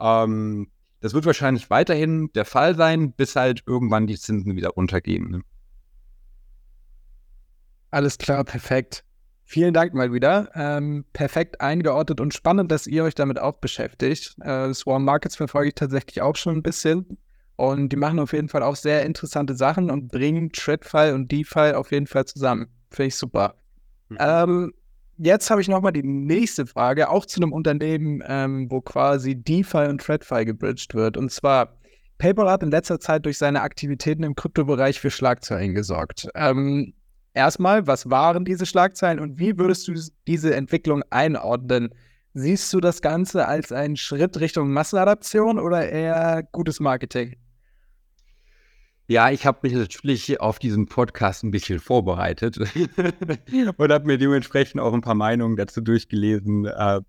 [0.00, 0.68] ähm,
[1.00, 5.30] das wird wahrscheinlich weiterhin der Fall sein, bis halt irgendwann die Zinsen wieder runtergehen.
[5.30, 5.42] Ne?
[7.90, 9.04] Alles klar, perfekt.
[9.52, 10.48] Vielen Dank mal wieder.
[10.54, 14.34] Ähm, perfekt eingeordnet und spannend, dass ihr euch damit auch beschäftigt.
[14.40, 17.18] Äh, Swarm Markets verfolge ich tatsächlich auch schon ein bisschen.
[17.56, 21.74] Und die machen auf jeden Fall auch sehr interessante Sachen und bringen TradFi und DeFi
[21.74, 22.68] auf jeden Fall zusammen.
[22.90, 23.56] Finde ich super.
[24.08, 24.16] Mhm.
[24.20, 24.72] Ähm,
[25.18, 29.86] jetzt habe ich nochmal die nächste Frage, auch zu einem Unternehmen, ähm, wo quasi DeFi
[29.86, 31.18] und TradFi gebridged wird.
[31.18, 31.76] Und zwar,
[32.16, 36.30] PayPal hat in letzter Zeit durch seine Aktivitäten im Kryptobereich für Schlagzeilen gesorgt.
[36.34, 36.94] Ähm,
[37.34, 39.94] erstmal, was waren diese Schlagzeilen und wie würdest du
[40.26, 41.94] diese Entwicklung einordnen?
[42.34, 47.36] Siehst du das Ganze als einen Schritt Richtung Massenadaption oder eher gutes Marketing?
[49.08, 52.56] Ja, ich habe mich natürlich auf diesen Podcast ein bisschen vorbereitet
[53.76, 57.00] und habe mir dementsprechend auch ein paar Meinungen dazu durchgelesen, äh,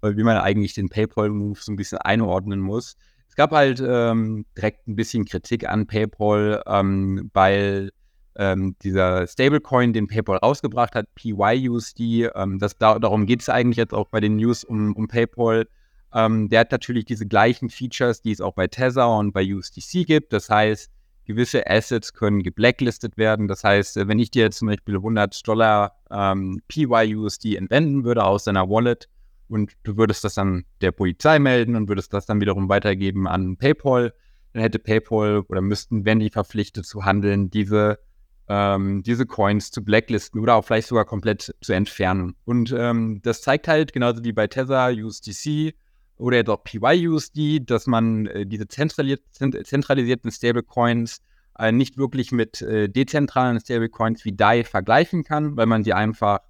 [0.00, 2.96] wie man eigentlich den PayPal-Move so ein bisschen einordnen muss.
[3.28, 7.90] Es gab halt ähm, direkt ein bisschen Kritik an PayPal, ähm, weil
[8.36, 13.76] ähm, dieser Stablecoin, den PayPal rausgebracht hat, PYUSD, ähm, das, da, darum geht es eigentlich
[13.76, 15.66] jetzt auch bei den News um, um PayPal.
[16.12, 20.06] Ähm, der hat natürlich diese gleichen Features, die es auch bei Tether und bei USDC
[20.06, 20.32] gibt.
[20.32, 20.90] Das heißt,
[21.30, 23.46] gewisse Assets können geblacklistet werden.
[23.46, 28.44] Das heißt, äh, wenn ich dir zum Beispiel 100 Dollar ähm, PYUSD entwenden würde aus
[28.44, 29.08] deiner Wallet
[29.48, 33.56] und du würdest das dann der Polizei melden und würdest das dann wiederum weitergeben an
[33.56, 34.12] PayPal,
[34.52, 37.98] dann hätte PayPal oder müssten, wenn die verpflichtet zu handeln, diese,
[38.50, 42.34] ähm, diese Coins zu blacklisten oder auch vielleicht sogar komplett zu entfernen.
[42.44, 45.72] Und ähm, das zeigt halt, genauso wie bei Tether, USDC
[46.16, 51.22] oder jetzt auch PYUSD, dass man äh, diese zentralis zentralisierten Stablecoins
[51.60, 56.40] äh, nicht wirklich mit äh, dezentralen Stablecoins wie DAI vergleichen kann, weil man sie einfach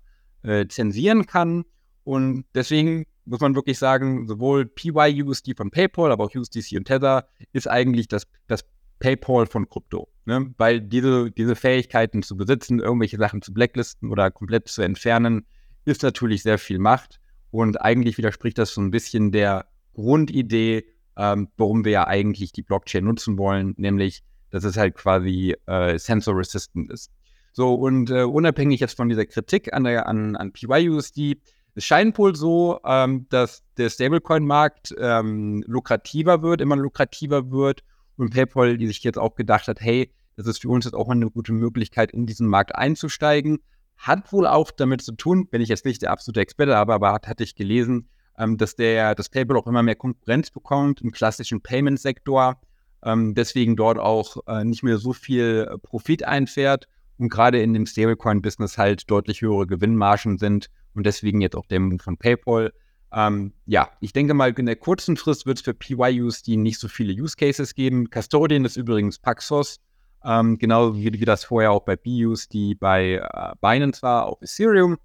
[0.43, 1.67] äh, zensieren kann.
[2.05, 7.29] Und deswegen muss man wirklich sagen, sowohl PYUSD von PayPal, aber auch USDC und Tether
[7.53, 8.65] ist eigentlich das, das
[9.01, 10.09] PayPal von Krypto.
[10.27, 10.55] Ne?
[10.57, 15.45] Weil diese, diese Fähigkeiten zu besitzen, irgendwelche Sachen zu blacklisten oder komplett zu entfernen,
[15.85, 17.21] ist natürlich sehr viel Macht.
[17.51, 20.85] Und eigentlich widerspricht das so ein bisschen der Grundidee,
[21.17, 25.99] ähm, warum wir ja eigentlich die Blockchain nutzen wollen, nämlich, dass es halt quasi äh,
[25.99, 27.11] sensor-resistant ist.
[27.53, 31.39] So, und äh, unabhängig jetzt von dieser Kritik an, der, an, an PYUSD,
[31.75, 37.83] es scheint wohl so, ähm, dass der Stablecoin-Markt ähm, lukrativer wird, immer lukrativer wird
[38.17, 41.07] und PayPal, die sich jetzt auch gedacht hat, hey, das ist für uns jetzt auch
[41.07, 43.59] mal eine gute Möglichkeit, in diesen Markt einzusteigen,
[43.97, 47.13] hat wohl auch damit zu tun, wenn ich jetzt nicht der absolute Experte habe, aber
[47.13, 51.13] hat, hatte ich gelesen, ähm, dass der, das PayPal auch immer mehr Konkurrenz bekommt im
[51.13, 52.61] klassischen Payment-Sektor,
[53.05, 57.75] ähm, deswegen dort auch äh, nicht mehr so viel äh, Profit einfährt und gerade in
[57.75, 62.73] dem Stablecoin-Business halt deutlich höhere Gewinnmargen sind und deswegen jetzt auch der Move von PayPal.
[63.13, 66.89] Ähm, ja, ich denke mal, in der kurzen Frist wird es für PYUSD nicht so
[66.89, 68.09] viele Use Cases geben.
[68.11, 69.81] Custodian ist übrigens Paxos,
[70.25, 74.99] ähm, genau wie, wie, das vorher auch bei BUSD bei äh, Binance war, auf Ethereum.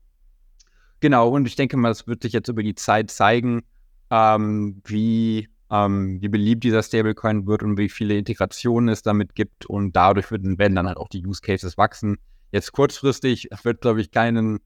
[0.99, 3.63] Genau, und ich denke mal, das wird sich jetzt über die Zeit zeigen,
[4.11, 9.65] ähm, wie, ähm, wie beliebt dieser Stablecoin wird und wie viele Integrationen es damit gibt.
[9.65, 12.17] Und dadurch werden, werden dann halt auch die Use Cases wachsen.
[12.51, 14.59] Jetzt kurzfristig wird, glaube ich, keinen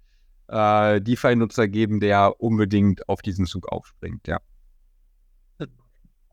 [0.50, 4.40] äh, DeFi-Nutzer geben, der unbedingt auf diesen Zug aufspringt, ja.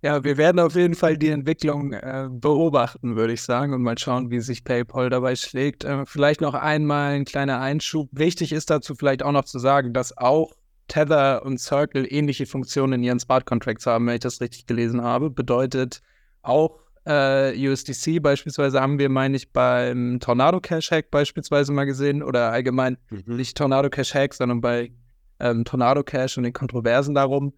[0.03, 3.99] Ja, wir werden auf jeden Fall die Entwicklung äh, beobachten, würde ich sagen, und mal
[3.99, 5.85] schauen, wie sich PayPal dabei schlägt.
[5.85, 8.09] Äh, vielleicht noch einmal ein kleiner Einschub.
[8.13, 10.53] Wichtig ist dazu vielleicht auch noch zu sagen, dass auch
[10.87, 15.03] Tether und Circle ähnliche Funktionen in ihren Smart Contracts haben, wenn ich das richtig gelesen
[15.03, 15.31] habe.
[15.31, 16.03] Bedeutet,
[16.43, 22.23] auch äh, USDC beispielsweise haben wir, meine ich, beim Tornado Cash Hack beispielsweise mal gesehen
[22.23, 23.37] oder allgemein mhm.
[23.37, 24.91] nicht Tornado Cash Hack, sondern bei
[25.39, 27.53] ähm, Tornado Cash und den Kontroversen darum,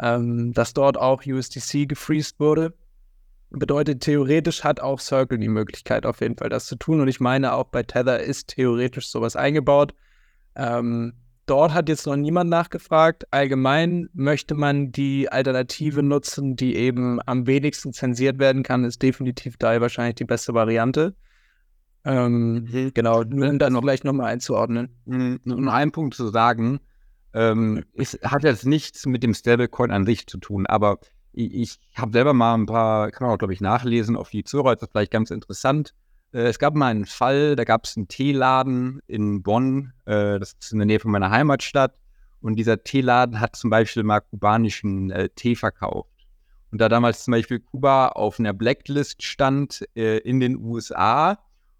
[0.00, 2.74] ähm, dass dort auch USDC gefreezed wurde.
[3.50, 7.00] Bedeutet, theoretisch hat auch Circle die Möglichkeit, auf jeden Fall das zu tun.
[7.00, 9.94] Und ich meine, auch bei Tether ist theoretisch sowas eingebaut.
[10.56, 11.12] Ähm,
[11.46, 13.24] Dort hat jetzt noch niemand nachgefragt.
[13.30, 19.56] Allgemein möchte man die Alternative nutzen, die eben am wenigsten zensiert werden kann, ist definitiv
[19.56, 21.14] da wahrscheinlich die beste Variante.
[22.04, 22.90] Ähm, mhm.
[22.94, 24.96] Genau, um dann noch gleich nochmal einzuordnen.
[25.04, 25.40] Mhm.
[25.44, 26.80] Um einen Punkt zu sagen,
[27.32, 30.98] ähm, es hat jetzt nichts mit dem Stablecoin an sich zu tun, aber
[31.32, 34.42] ich, ich habe selber mal ein paar, kann man auch, glaube ich, nachlesen auf die
[34.42, 35.94] Zuhörer, ist das vielleicht ganz interessant.
[36.36, 40.54] Äh, es gab mal einen Fall, da gab es einen Teeladen in Bonn, äh, das
[40.60, 41.94] ist in der Nähe von meiner Heimatstadt.
[42.42, 46.10] Und dieser Teeladen hat zum Beispiel mal kubanischen äh, Tee verkauft.
[46.70, 51.38] Und da damals zum Beispiel Kuba auf einer Blacklist stand in den USA,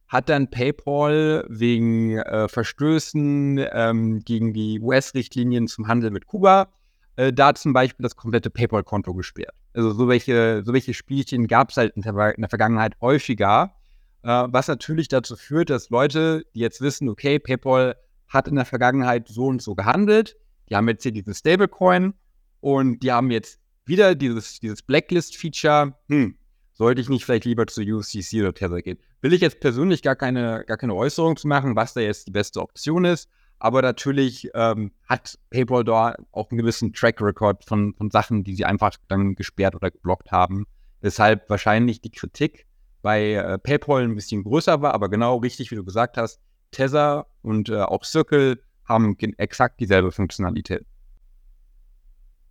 [0.09, 6.69] hat dann PayPal wegen Verstößen ähm, gegen die US-Richtlinien zum Handel mit Kuba
[7.17, 9.55] da zum Beispiel das komplette PayPal-Konto gesperrt.
[9.75, 13.75] Also so welche, so welche Spielchen gab es halt in der, in der Vergangenheit häufiger
[14.23, 17.97] was natürlich dazu führt, dass Leute, die jetzt wissen, okay, PayPal
[18.29, 20.37] hat in der Vergangenheit so und so gehandelt,
[20.69, 22.15] die haben jetzt hier diesen Stablecoin
[22.61, 26.37] und die haben jetzt wieder dieses, dieses Blacklist-Feature, hm,
[26.73, 28.99] sollte ich nicht vielleicht lieber zu UCC oder Tether gehen?
[29.23, 32.33] Will ich jetzt persönlich gar keine, gar keine Äußerung zu machen, was da jetzt die
[32.33, 37.95] beste Option ist, aber natürlich ähm, hat PayPal da auch einen gewissen Track Record von,
[37.95, 40.67] von Sachen, die sie einfach dann gesperrt oder geblockt haben.
[41.03, 42.67] Deshalb wahrscheinlich die Kritik,
[43.03, 47.27] bei äh, PayPal ein bisschen größer war, aber genau richtig, wie du gesagt hast, Tether
[47.43, 50.85] und äh, auch Circle haben exakt dieselbe Funktionalität.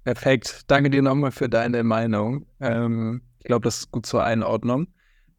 [0.03, 0.63] Perfekt.
[0.67, 2.45] Danke dir nochmal für deine Meinung.
[2.59, 4.87] Ähm, ich glaube, das ist gut zur Einordnung.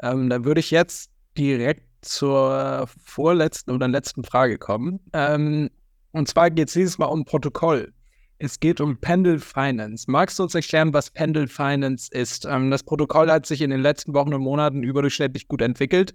[0.03, 5.01] Ähm, dann würde ich jetzt direkt zur vorletzten oder letzten Frage kommen.
[5.12, 5.71] Ähm,
[6.12, 7.92] und zwar geht es dieses Mal um Protokoll.
[8.38, 10.11] Es geht um Pendle Finance.
[10.11, 12.44] Magst du uns erklären, was Pendle Finance ist?
[12.44, 16.14] Ähm, das Protokoll hat sich in den letzten Wochen und Monaten überdurchschnittlich gut entwickelt.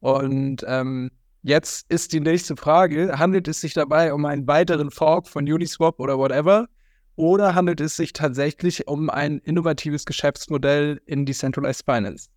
[0.00, 1.10] Und ähm,
[1.42, 6.00] jetzt ist die nächste Frage: Handelt es sich dabei um einen weiteren Fork von Uniswap
[6.00, 6.66] oder whatever?
[7.14, 12.30] Oder handelt es sich tatsächlich um ein innovatives Geschäftsmodell in Decentralized Finance?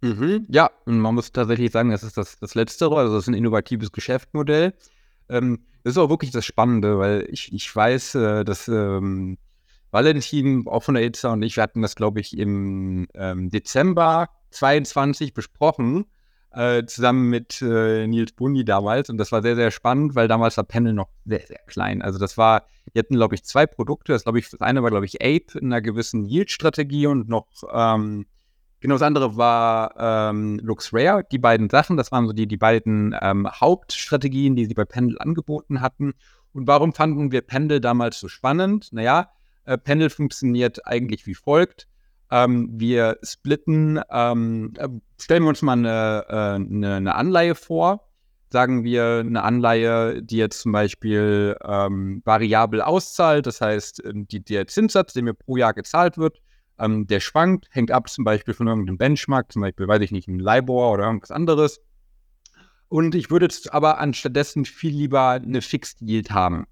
[0.00, 3.28] Mhm, ja, und man muss tatsächlich sagen, das ist das, das Letztere, also das ist
[3.28, 4.74] ein innovatives Geschäftsmodell.
[5.28, 9.38] Ähm, das ist auch wirklich das Spannende, weil ich, ich weiß, äh, dass ähm,
[9.90, 14.30] Valentin, auch von der ITSA und ich, wir hatten das, glaube ich, im ähm, Dezember
[14.50, 16.06] 22 besprochen,
[16.52, 19.10] äh, zusammen mit äh, Nils Bundi damals.
[19.10, 22.00] Und das war sehr, sehr spannend, weil damals war Panel noch sehr, sehr klein.
[22.00, 24.12] Also das war, die hatten, glaube ich, zwei Produkte.
[24.12, 27.46] Das, glaube ich, das eine war, glaube ich, Ape in einer gewissen Yield-Strategie und noch
[27.72, 28.26] ähm,
[28.84, 31.24] Genau, das andere war ähm, Lux Rare.
[31.32, 35.16] Die beiden Sachen, das waren so die, die beiden ähm, Hauptstrategien, die sie bei Pendel
[35.20, 36.12] angeboten hatten.
[36.52, 38.92] Und warum fanden wir Pendel damals so spannend?
[38.92, 39.30] Naja,
[39.64, 41.88] äh, Pendel funktioniert eigentlich wie folgt.
[42.30, 48.10] Ähm, wir splitten, ähm, äh, stellen wir uns mal eine, äh, eine, eine, Anleihe vor.
[48.50, 54.66] Sagen wir eine Anleihe, die jetzt zum Beispiel ähm, variabel auszahlt, das heißt, die, der
[54.66, 56.42] Zinssatz, der mir pro Jahr gezahlt wird,
[56.78, 60.28] ähm, der schwankt, hängt ab zum Beispiel von irgendeinem Benchmark, zum Beispiel, weiß ich nicht,
[60.28, 61.80] ein LIBOR oder irgendwas anderes.
[62.88, 66.66] Und ich würde jetzt aber anstattdessen viel lieber eine Fixed Yield haben.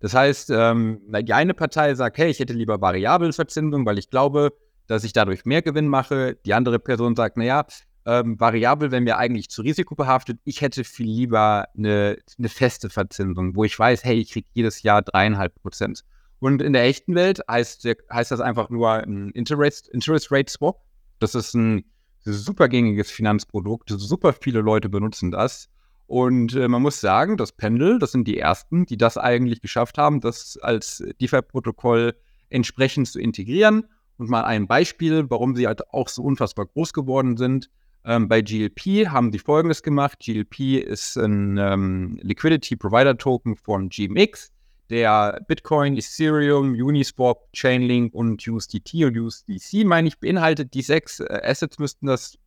[0.00, 4.52] Das heißt, ähm, die eine Partei sagt, hey, ich hätte lieber Variabelverzinsung, weil ich glaube,
[4.86, 6.36] dass ich dadurch mehr Gewinn mache.
[6.44, 7.66] Die andere Person sagt, naja,
[8.04, 10.38] ähm, variabel wäre mir eigentlich zu risikobehaftet.
[10.44, 14.82] Ich hätte viel lieber eine, eine feste Verzinsung, wo ich weiß, hey, ich kriege jedes
[14.82, 16.04] Jahr dreieinhalb Prozent.
[16.38, 20.82] Und in der echten Welt heißt, heißt das einfach nur ein Interest, Interest Rate Swap.
[21.18, 21.84] Das ist ein
[22.24, 23.90] super gängiges Finanzprodukt.
[23.90, 25.68] Super viele Leute benutzen das.
[26.06, 29.98] Und äh, man muss sagen, das Pendel, das sind die ersten, die das eigentlich geschafft
[29.98, 32.14] haben, das als DeFi-Protokoll
[32.48, 33.86] entsprechend zu integrieren.
[34.18, 37.70] Und mal ein Beispiel, warum sie halt auch so unfassbar groß geworden sind.
[38.04, 40.20] Ähm, bei GLP haben sie folgendes gemacht.
[40.20, 44.52] GLP ist ein ähm, Liquidity Provider Token von GMX
[44.90, 50.74] der Bitcoin, Ethereum, Uniswap, Chainlink und USDT und USDC, meine ich, beinhaltet.
[50.74, 52.38] Die sechs äh, Assets müssten das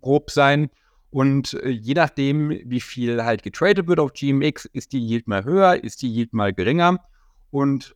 [0.00, 0.70] grob sein.
[1.10, 5.44] Und äh, je nachdem, wie viel halt getradet wird auf GMX, ist die Yield mal
[5.44, 6.98] höher, ist die Yield mal geringer.
[7.50, 7.94] Und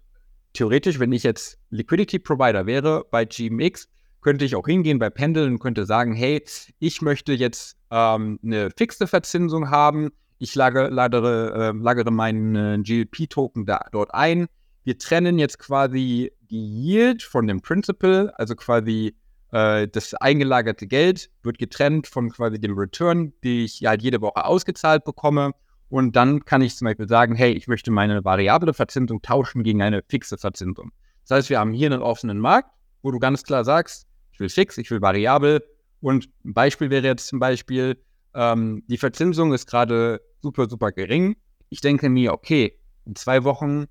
[0.53, 3.89] theoretisch, wenn ich jetzt Liquidity Provider wäre bei GMX,
[4.21, 6.45] könnte ich auch hingehen bei Pendel und könnte sagen, hey,
[6.79, 12.79] ich möchte jetzt ähm, eine fixe Verzinsung haben ich lagere, lagere, äh, lagere meinen äh,
[12.83, 14.47] GLP-Token dort ein.
[14.85, 19.15] Wir trennen jetzt quasi die Yield von dem Principal, also quasi
[19.53, 24.45] äh, das eingelagerte Geld wird getrennt von quasi dem Return, den ich halt jede Woche
[24.45, 25.53] ausgezahlt bekomme.
[25.91, 29.83] Und dann kann ich zum Beispiel sagen, hey, ich möchte meine variable Verzinsung tauschen gegen
[29.83, 30.93] eine fixe Verzinsung.
[31.27, 32.71] Das heißt, wir haben hier einen offenen Markt,
[33.03, 35.63] wo du ganz klar sagst, ich will fix, ich will variabel.
[36.01, 37.99] Und ein Beispiel wäre jetzt zum Beispiel,
[38.35, 41.37] ähm, die Verzinsung ist gerade super, super gering.
[41.69, 43.87] Ich denke mir, okay, in zwei Wochen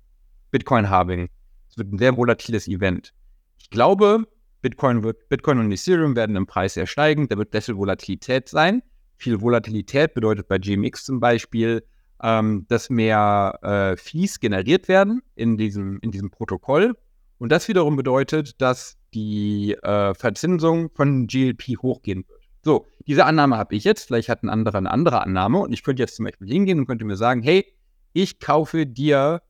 [0.50, 1.28] Bitcoin-Halving.
[1.70, 3.12] Es wird ein sehr volatiles Event.
[3.58, 4.26] Ich glaube,
[4.62, 7.28] Bitcoin, wird, Bitcoin und Ethereum werden im Preis sehr steigen.
[7.28, 8.82] Da wird sehr Volatilität sein.
[9.16, 11.84] Viel Volatilität bedeutet bei GMX zum Beispiel,
[12.22, 16.94] ähm, dass mehr äh, Fees generiert werden in diesem, in diesem Protokoll.
[17.38, 22.37] Und das wiederum bedeutet, dass die äh, Verzinsung von GLP hochgehen wird.
[22.62, 24.06] So, diese Annahme habe ich jetzt.
[24.06, 25.58] Vielleicht hat ein anderer eine andere Annahme.
[25.58, 27.66] Und ich könnte jetzt zum Beispiel hingehen und könnte mir sagen, hey,
[28.12, 29.42] ich kaufe dir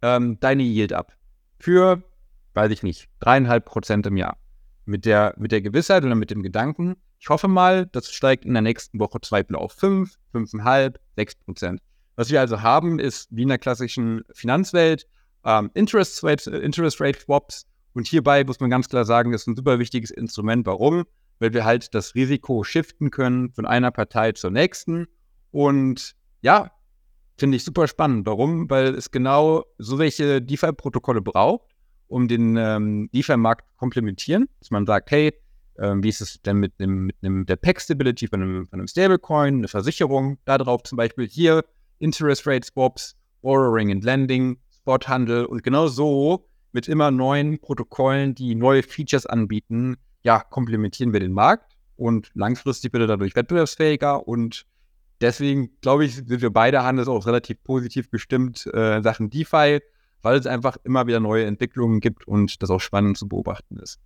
[0.00, 1.12] ähm, deine Yield ab.
[1.58, 2.02] Für,
[2.54, 4.36] weiß ich nicht, dreieinhalb Prozent im Jahr.
[4.84, 8.52] Mit der, mit der Gewissheit oder mit dem Gedanken, ich hoffe mal, das steigt in
[8.52, 11.80] der nächsten Woche Beispiel auf 5, 5,5, 6 Prozent.
[12.16, 15.06] Was wir also haben, ist wie in der klassischen Finanzwelt
[15.44, 17.64] ähm, Interest, Rate, Interest Rate Swaps.
[17.94, 20.66] Und hierbei muss man ganz klar sagen, das ist ein super wichtiges Instrument.
[20.66, 21.04] Warum?
[21.42, 25.08] Weil wir halt das Risiko shiften können von einer Partei zur nächsten.
[25.50, 26.70] Und ja,
[27.36, 28.26] finde ich super spannend.
[28.26, 28.70] Warum?
[28.70, 31.68] Weil es genau so welche DeFi-Protokolle braucht,
[32.06, 34.48] um den ähm, DeFi-Markt komplementieren.
[34.60, 35.34] Dass man sagt, hey,
[35.80, 39.56] ähm, wie ist es denn mit dem, mit der Pack-Stability von einem, von einem Stablecoin,
[39.56, 41.64] eine Versicherung, da drauf zum Beispiel hier
[41.98, 48.54] Interest Rate Swaps, Borrowing and Lending, Spothandel und genau so mit immer neuen Protokollen, die
[48.54, 54.66] neue Features anbieten, ja, komplementieren wir den Markt und langfristig wird er dadurch wettbewerbsfähiger und
[55.20, 59.80] deswegen, glaube ich, sind wir beide Handels auch relativ positiv gestimmt äh, in Sachen DeFi,
[60.22, 64.00] weil es einfach immer wieder neue Entwicklungen gibt und das auch spannend zu beobachten ist.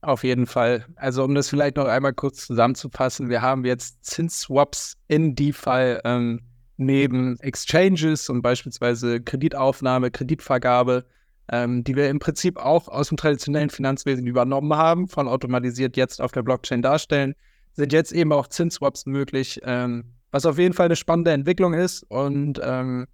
[0.00, 0.84] Auf jeden Fall.
[0.96, 6.42] Also um das vielleicht noch einmal kurz zusammenzufassen, wir haben jetzt Zinsswaps in DeFi ähm,
[6.76, 11.06] neben Exchanges und beispielsweise Kreditaufnahme, Kreditvergabe
[11.50, 16.20] ähm, die wir im Prinzip auch aus dem traditionellen Finanzwesen übernommen haben, von automatisiert jetzt
[16.20, 17.34] auf der Blockchain darstellen,
[17.72, 22.04] sind jetzt eben auch Zinsswaps möglich, ähm, was auf jeden Fall eine spannende Entwicklung ist.
[22.08, 23.06] Und ähm,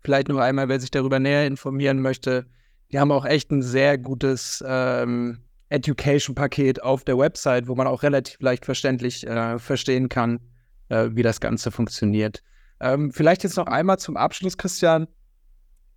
[0.00, 2.46] vielleicht nur einmal, wer sich darüber näher informieren möchte,
[2.92, 8.02] die haben auch echt ein sehr gutes ähm, Education-Paket auf der Website, wo man auch
[8.02, 10.40] relativ leicht verständlich äh, verstehen kann,
[10.88, 12.42] äh, wie das Ganze funktioniert.
[12.80, 15.08] Ähm, vielleicht jetzt noch einmal zum Abschluss, Christian.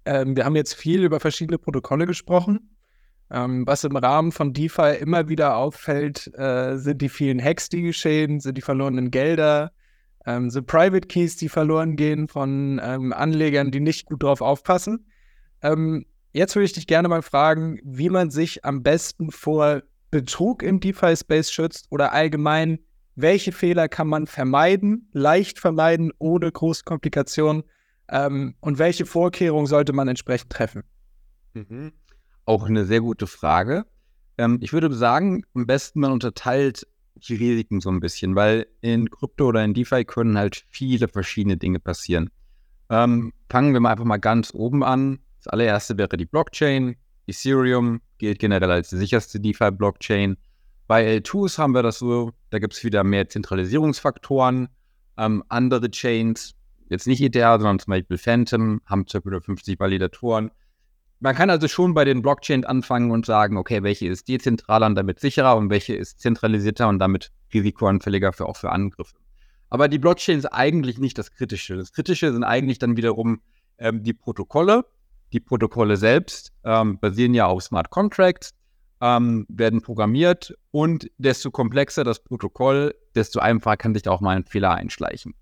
[0.09, 2.75] Ähm, wir haben jetzt viel über verschiedene Protokolle gesprochen.
[3.29, 7.83] Ähm, was im Rahmen von DeFi immer wieder auffällt, äh, sind die vielen Hacks, die
[7.83, 9.71] geschehen, sind die verlorenen Gelder,
[10.25, 15.05] ähm, sind Private Keys, die verloren gehen von ähm, Anlegern, die nicht gut drauf aufpassen.
[15.61, 20.63] Ähm, jetzt würde ich dich gerne mal fragen, wie man sich am besten vor Betrug
[20.63, 22.79] im DeFi-Space schützt oder allgemein,
[23.13, 27.61] welche Fehler kann man vermeiden, leicht vermeiden, ohne große Komplikationen
[28.11, 30.83] ähm, und welche Vorkehrungen sollte man entsprechend treffen?
[31.53, 31.93] Mhm.
[32.45, 33.85] Auch eine sehr gute Frage.
[34.37, 39.09] Ähm, ich würde sagen, am besten man unterteilt die Risiken so ein bisschen, weil in
[39.09, 42.29] Krypto oder in DeFi können halt viele verschiedene Dinge passieren.
[42.89, 45.19] Ähm, fangen wir mal einfach mal ganz oben an.
[45.37, 46.95] Das allererste wäre die Blockchain.
[47.27, 50.37] Ethereum gilt generell als die sicherste DeFi-Blockchain.
[50.87, 54.69] Bei L2s haben wir das so, da gibt es wieder mehr Zentralisierungsfaktoren.
[55.17, 56.55] Ähm, andere Chains,
[56.89, 59.19] jetzt nicht ETH, sondern zum Beispiel Phantom, haben ca.
[59.19, 60.51] 50 Validatoren
[61.19, 64.95] man kann also schon bei den Blockchains anfangen und sagen, okay, welche ist dezentraler und
[64.95, 69.15] damit sicherer und welche ist zentralisierter und damit risikoanfälliger für auch für Angriffe.
[69.69, 71.75] Aber die Blockchain ist eigentlich nicht das Kritische.
[71.75, 73.41] Das Kritische sind eigentlich dann wiederum
[73.77, 74.85] ähm, die Protokolle.
[75.33, 78.55] Die Protokolle selbst ähm, basieren ja auf Smart Contracts,
[79.01, 84.35] ähm, werden programmiert und desto komplexer das Protokoll, desto einfacher kann sich da auch mal
[84.35, 85.35] ein Fehler einschleichen.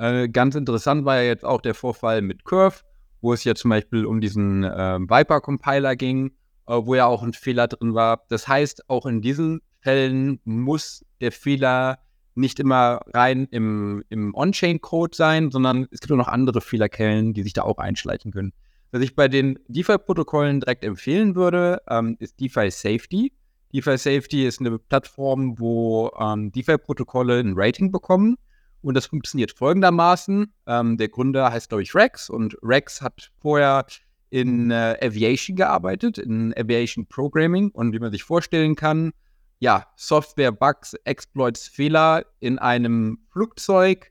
[0.00, 2.80] Äh, ganz interessant war ja jetzt auch der Vorfall mit Curve
[3.20, 6.32] wo es ja zum Beispiel um diesen äh, Viper-Compiler ging,
[6.66, 8.24] äh, wo ja auch ein Fehler drin war.
[8.28, 11.98] Das heißt, auch in diesen Fällen muss der Fehler
[12.34, 17.42] nicht immer rein im, im On-Chain-Code sein, sondern es gibt auch noch andere Fehlerquellen, die
[17.42, 18.52] sich da auch einschleichen können.
[18.92, 23.32] Was ich bei den DeFi-Protokollen direkt empfehlen würde, ähm, ist DeFi Safety.
[23.72, 28.36] DeFi Safety ist eine Plattform, wo ähm, DeFi-Protokolle ein Rating bekommen.
[28.82, 30.52] Und das funktioniert folgendermaßen.
[30.66, 33.86] Ähm, der Gründer heißt, glaube ich, Rex und Rex hat vorher
[34.30, 39.12] in äh, Aviation gearbeitet, in Aviation Programming und wie man sich vorstellen kann,
[39.58, 44.10] ja, Software, Bugs, Exploits, Fehler in einem Flugzeug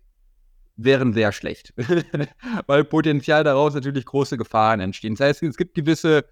[0.75, 1.73] wären sehr schlecht,
[2.67, 5.15] weil potenziell daraus natürlich große Gefahren entstehen.
[5.15, 6.25] Das heißt, es gibt gewisse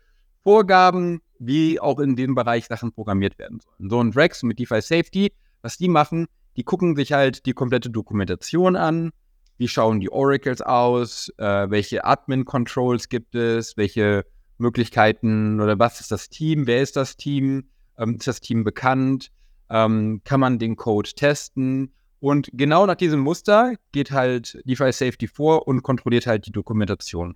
[0.43, 3.89] Vorgaben, wie auch in dem Bereich Sachen programmiert werden sollen.
[3.89, 6.27] So und Rex mit DeFi Safety, was die machen,
[6.57, 9.11] die gucken sich halt die komplette Dokumentation an.
[9.57, 11.31] Wie schauen die Oracles aus?
[11.37, 13.77] Äh, welche Admin-Controls gibt es?
[13.77, 14.25] Welche
[14.57, 16.67] Möglichkeiten oder was ist das Team?
[16.67, 17.69] Wer ist das Team?
[17.97, 19.31] Ähm, ist das Team bekannt?
[19.69, 21.93] Ähm, kann man den Code testen?
[22.19, 27.35] Und genau nach diesem Muster geht halt DeFi Safety vor und kontrolliert halt die Dokumentation.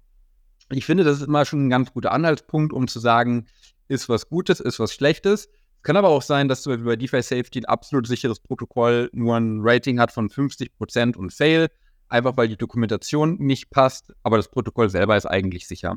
[0.70, 3.46] Ich finde, das ist immer schon ein ganz guter Anhaltspunkt, um zu sagen,
[3.88, 5.50] ist was Gutes, ist was Schlechtes.
[5.84, 9.62] Kann aber auch sein, dass du bei DeFi Safety ein absolut sicheres Protokoll nur ein
[9.62, 11.70] Rating hat von 50% und Fail,
[12.08, 15.96] einfach weil die Dokumentation nicht passt, aber das Protokoll selber ist eigentlich sicher.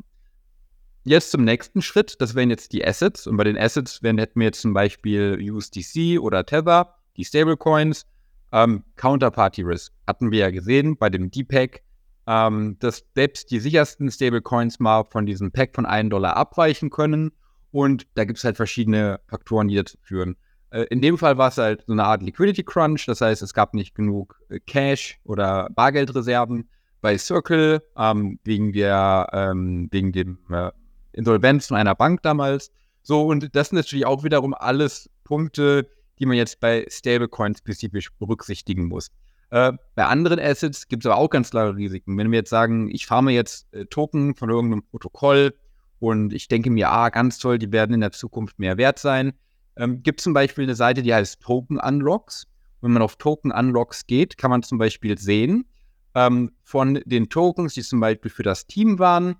[1.03, 4.39] Jetzt zum nächsten Schritt, das wären jetzt die Assets und bei den Assets wären, hätten
[4.39, 8.07] wir jetzt zum Beispiel USDC oder Tether, die Stablecoins,
[8.51, 11.83] ähm, Counterparty Risk hatten wir ja gesehen bei dem DPEG,
[12.25, 17.31] ähm, dass selbst die sichersten Stablecoins mal von diesem Pack von 1 Dollar abweichen können
[17.75, 20.37] und da gibt es halt verschiedene Faktoren, die dazu führen.
[20.69, 23.53] Äh, in dem Fall war es halt so eine Art Liquidity Crunch, das heißt, es
[23.53, 26.69] gab nicht genug äh, Cash oder Bargeldreserven
[27.01, 30.71] bei Circle ähm, wegen der ähm, wegen dem äh,
[31.11, 32.71] Insolvenz von einer Bank damals.
[33.03, 38.09] So, und das sind natürlich auch wiederum alles Punkte, die man jetzt bei Stablecoins spezifisch
[38.19, 39.11] berücksichtigen muss.
[39.49, 42.17] Äh, bei anderen Assets gibt es aber auch ganz klare Risiken.
[42.17, 45.53] Wenn wir jetzt sagen, ich farme jetzt äh, Token von irgendeinem Protokoll,
[46.05, 49.33] und ich denke mir, ah, ganz toll, die werden in der Zukunft mehr wert sein.
[49.75, 52.47] Ähm, gibt zum Beispiel eine Seite, die heißt Token Unlocks.
[52.81, 55.65] Wenn man auf Token Unlocks geht, kann man zum Beispiel sehen,
[56.13, 59.35] ähm, von den Tokens, die zum Beispiel für das Team waren,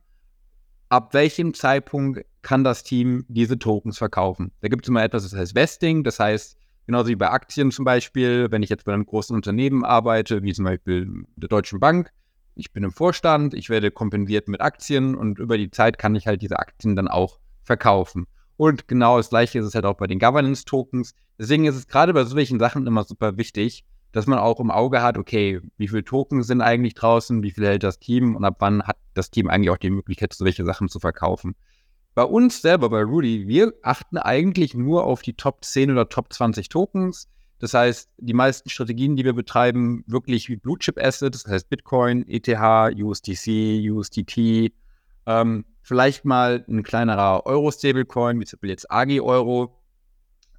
[0.89, 4.51] ab welchem Zeitpunkt kann das Team diese Tokens verkaufen.
[4.61, 7.85] Da gibt es immer etwas, das heißt Vesting, das heißt, genauso wie bei Aktien zum
[7.85, 12.11] Beispiel, wenn ich jetzt bei einem großen Unternehmen arbeite, wie zum Beispiel der Deutschen Bank,
[12.55, 16.27] ich bin im Vorstand, ich werde kompensiert mit Aktien und über die Zeit kann ich
[16.27, 18.27] halt diese Aktien dann auch verkaufen.
[18.57, 21.13] Und genau das gleiche ist es halt auch bei den Governance-Tokens.
[21.37, 23.83] Deswegen ist es gerade bei solchen Sachen immer super wichtig,
[24.13, 27.65] dass man auch im Auge hat, okay, wie viele Tokens sind eigentlich draußen, wie viel
[27.65, 30.87] hält das Team und ab wann hat das Team eigentlich auch die Möglichkeit, solche Sachen
[30.87, 31.55] zu verkaufen.
[32.13, 36.31] Bei uns selber, bei Rudy, wir achten eigentlich nur auf die Top 10 oder Top
[36.31, 37.27] 20 Tokens.
[37.59, 41.69] Das heißt, die meisten Strategien, die wir betreiben, wirklich wie Blue Chip Assets, das heißt
[41.69, 44.73] Bitcoin, ETH, USDC, USDT,
[45.25, 49.81] ähm, vielleicht mal ein kleinerer Euro-Stablecoin, wie zum Beispiel jetzt AGI Euro.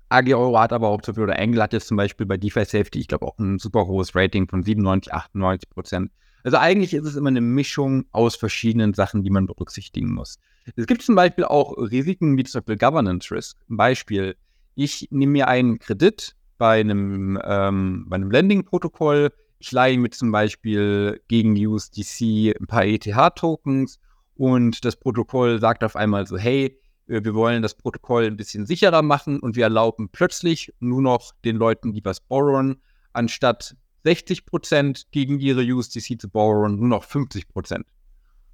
[0.08, 2.64] AG Euro hat aber auch zum Beispiel, oder Angle hat jetzt zum Beispiel bei DeFi
[2.64, 6.10] Safety, ich glaube, auch ein super hohes Rating von 97, 98 Prozent.
[6.44, 10.38] Also eigentlich ist es immer eine Mischung aus verschiedenen Sachen, die man berücksichtigen muss.
[10.76, 13.58] Es gibt zum Beispiel auch Risiken wie zum Beispiel Governance Risk.
[13.68, 14.36] Ein Beispiel,
[14.76, 20.32] ich nehme mir einen Kredit bei einem, ähm, bei einem Lending-Protokoll, ich leihe mir zum
[20.32, 23.98] Beispiel gegen USDC ein paar ETH-Tokens
[24.34, 29.02] und das Protokoll sagt auf einmal so, hey, wir wollen das Protokoll ein bisschen sicherer
[29.02, 32.82] machen und wir erlauben plötzlich nur noch den Leuten, die was borrowen,
[33.12, 37.84] anstatt 60% gegen ihre USDC zu borrowen, nur noch 50% Und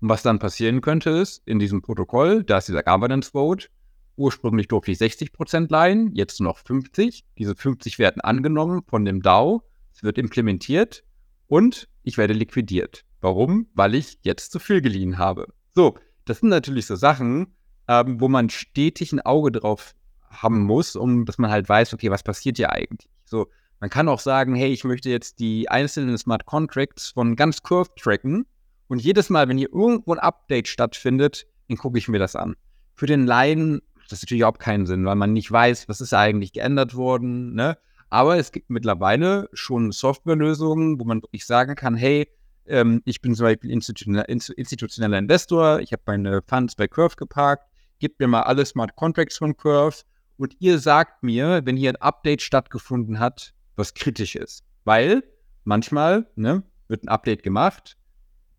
[0.00, 3.68] was dann passieren könnte, ist, in diesem Protokoll, da ist dieser Governance Vote,
[4.16, 7.24] ursprünglich durfte ich 60% leihen, jetzt noch 50.
[7.38, 9.62] Diese 50 werden angenommen von dem DAO,
[9.94, 11.04] es wird implementiert
[11.46, 13.04] und ich werde liquidiert.
[13.20, 13.68] Warum?
[13.74, 15.52] Weil ich jetzt zu viel geliehen habe.
[15.74, 17.54] So, das sind natürlich so Sachen,
[17.88, 19.94] ähm, wo man stetig ein Auge drauf
[20.28, 23.10] haben muss, um dass man halt weiß, okay, was passiert hier eigentlich?
[23.24, 23.48] So,
[23.80, 27.90] man kann auch sagen, hey, ich möchte jetzt die einzelnen Smart Contracts von ganz Curve
[27.96, 28.46] tracken
[28.88, 32.54] und jedes Mal, wenn hier irgendwo ein Update stattfindet, dann gucke ich mir das an.
[32.94, 33.80] Für den Laien
[34.12, 37.54] macht das natürlich überhaupt keinen Sinn, weil man nicht weiß, was ist eigentlich geändert worden,
[37.54, 37.78] ne?
[38.10, 42.28] Aber es gibt mittlerweile schon Softwarelösungen, wo man wirklich sagen kann, hey,
[42.66, 47.64] ähm, ich bin zum Beispiel institutioneller, institutioneller Investor, ich habe meine Funds bei Curve geparkt,
[48.00, 50.02] gebt mir mal alle Smart Contracts von Curve
[50.36, 54.62] und ihr sagt mir, wenn hier ein Update stattgefunden hat, was kritisch ist.
[54.84, 55.22] Weil
[55.64, 57.96] manchmal ne, wird ein Update gemacht.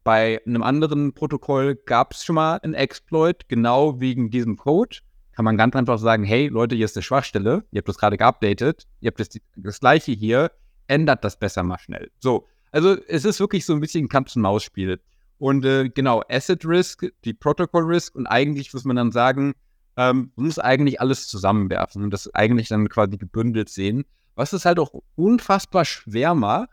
[0.04, 4.98] Bei einem anderen Protokoll gab es schon mal einen Exploit, genau wegen diesem Code.
[5.36, 8.18] Kann man ganz einfach sagen, hey Leute, hier ist eine Schwachstelle, ihr habt das gerade
[8.18, 10.52] geupdatet, ihr habt das, das gleiche hier,
[10.88, 12.12] ändert das besser mal schnell.
[12.20, 15.00] So, also es ist wirklich so ein bisschen ein Kampf-und-Maus-Spiel.
[15.40, 19.54] Und äh, genau, Asset Risk, die Protocol Risk und eigentlich muss man dann sagen,
[19.98, 24.06] ähm, man muss eigentlich alles zusammenwerfen und das eigentlich dann quasi gebündelt sehen,
[24.36, 26.70] was es halt auch unfassbar schwer macht,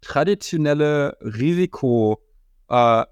[0.00, 2.22] traditionelle Risiko
[2.68, 3.04] äh,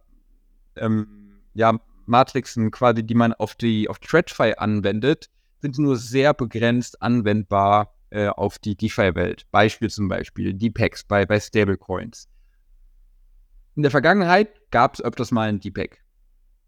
[0.77, 1.79] ähm, ja,
[2.09, 5.31] Matrixen quasi, die man auf die auf TradFi anwendet,
[5.61, 9.47] sind nur sehr begrenzt anwendbar äh, auf die DeFi-Welt.
[9.51, 12.29] Beispiel zum Beispiel DPEX bei, bei Stablecoins.
[13.75, 16.03] In der Vergangenheit gab es öfters mal ein DPEG.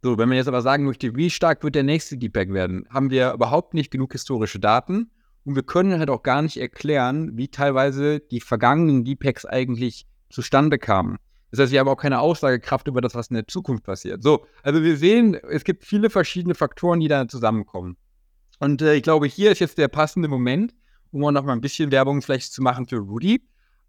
[0.02, 3.10] So, wenn man jetzt aber sagen möchte, wie stark wird der nächste DPEG werden, haben
[3.10, 5.10] wir überhaupt nicht genug historische Daten
[5.44, 10.78] und wir können halt auch gar nicht erklären, wie teilweise die vergangenen DPEGs eigentlich zustande
[10.78, 11.18] kamen.
[11.50, 14.22] Das heißt, wir haben auch keine Aussagekraft über das, was in der Zukunft passiert.
[14.22, 17.96] So, also wir sehen, es gibt viele verschiedene Faktoren, die da zusammenkommen.
[18.58, 20.74] Und äh, ich glaube, hier ist jetzt der passende Moment,
[21.10, 23.42] um auch noch mal ein bisschen Werbung vielleicht zu machen für Rudy.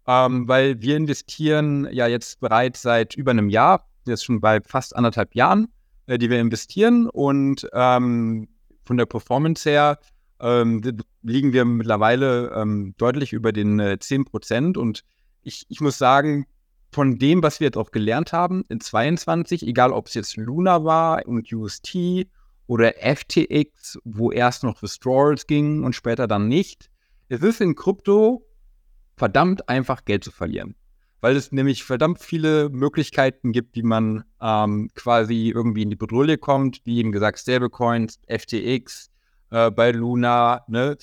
[0.06, 4.96] Ähm, weil wir investieren ja jetzt bereits seit über einem Jahr, jetzt schon bei fast
[4.96, 5.68] anderthalb Jahren,
[6.06, 8.48] äh, die wir investieren und ähm,
[8.84, 9.98] von der Performance her
[10.40, 10.82] ähm,
[11.22, 15.04] liegen wir mittlerweile ähm, deutlich über den äh, 10 Prozent und
[15.42, 16.46] ich, ich muss sagen,
[16.90, 20.84] von dem, was wir jetzt auch gelernt haben in 22, egal ob es jetzt Luna
[20.84, 22.26] war und UST
[22.66, 26.90] oder FTX, wo erst noch Withdrawals gingen und später dann nicht,
[27.28, 28.44] es ist in Krypto
[29.16, 30.74] verdammt einfach Geld zu verlieren.
[31.20, 36.40] Weil es nämlich verdammt viele Möglichkeiten gibt, wie man ähm, quasi irgendwie in die Bedrohung
[36.40, 39.10] kommt, wie eben gesagt, Stablecoins, FTX,
[39.50, 40.96] äh, bei Luna, ne?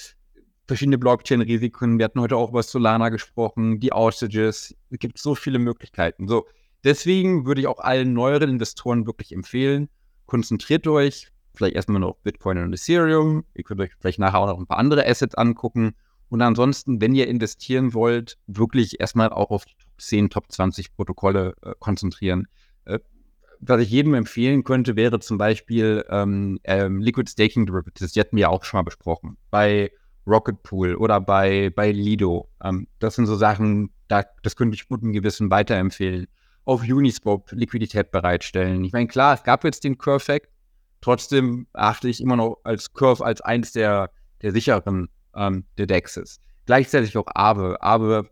[0.67, 1.97] Verschiedene Blockchain-Risiken.
[1.97, 4.75] Wir hatten heute auch über Solana gesprochen, die Outages.
[4.89, 6.27] Es gibt so viele Möglichkeiten.
[6.27, 6.45] So,
[6.83, 9.89] deswegen würde ich auch allen neueren Investoren wirklich empfehlen,
[10.25, 13.43] konzentriert euch vielleicht erstmal noch auf Bitcoin und Ethereum.
[13.55, 15.95] Ihr könnt euch vielleicht nachher auch noch ein paar andere Assets angucken
[16.29, 20.93] und ansonsten, wenn ihr investieren wollt, wirklich erstmal auch auf die Top 10, Top 20
[20.95, 22.47] Protokolle äh, konzentrieren.
[22.85, 22.99] Äh,
[23.59, 28.11] was ich jedem empfehlen könnte, wäre zum Beispiel ähm, ähm, Liquid Staking Derivatives.
[28.11, 29.37] Die hatten wir auch schon mal besprochen.
[29.49, 29.91] Bei
[30.27, 32.49] Rocket Pool oder bei, bei Lido.
[32.63, 36.27] Ähm, das sind so Sachen, da, das könnte ich guten Gewissen weiterempfehlen.
[36.65, 38.83] Auf Uniswap Liquidität bereitstellen.
[38.83, 40.49] Ich meine, klar, es gab jetzt den Curve-Hack.
[40.99, 44.11] Trotzdem achte ich immer noch als Curve als eins der,
[44.41, 46.41] der sicheren ähm, der Dexes.
[46.65, 47.81] Gleichzeitig auch Aave.
[47.81, 48.29] Aave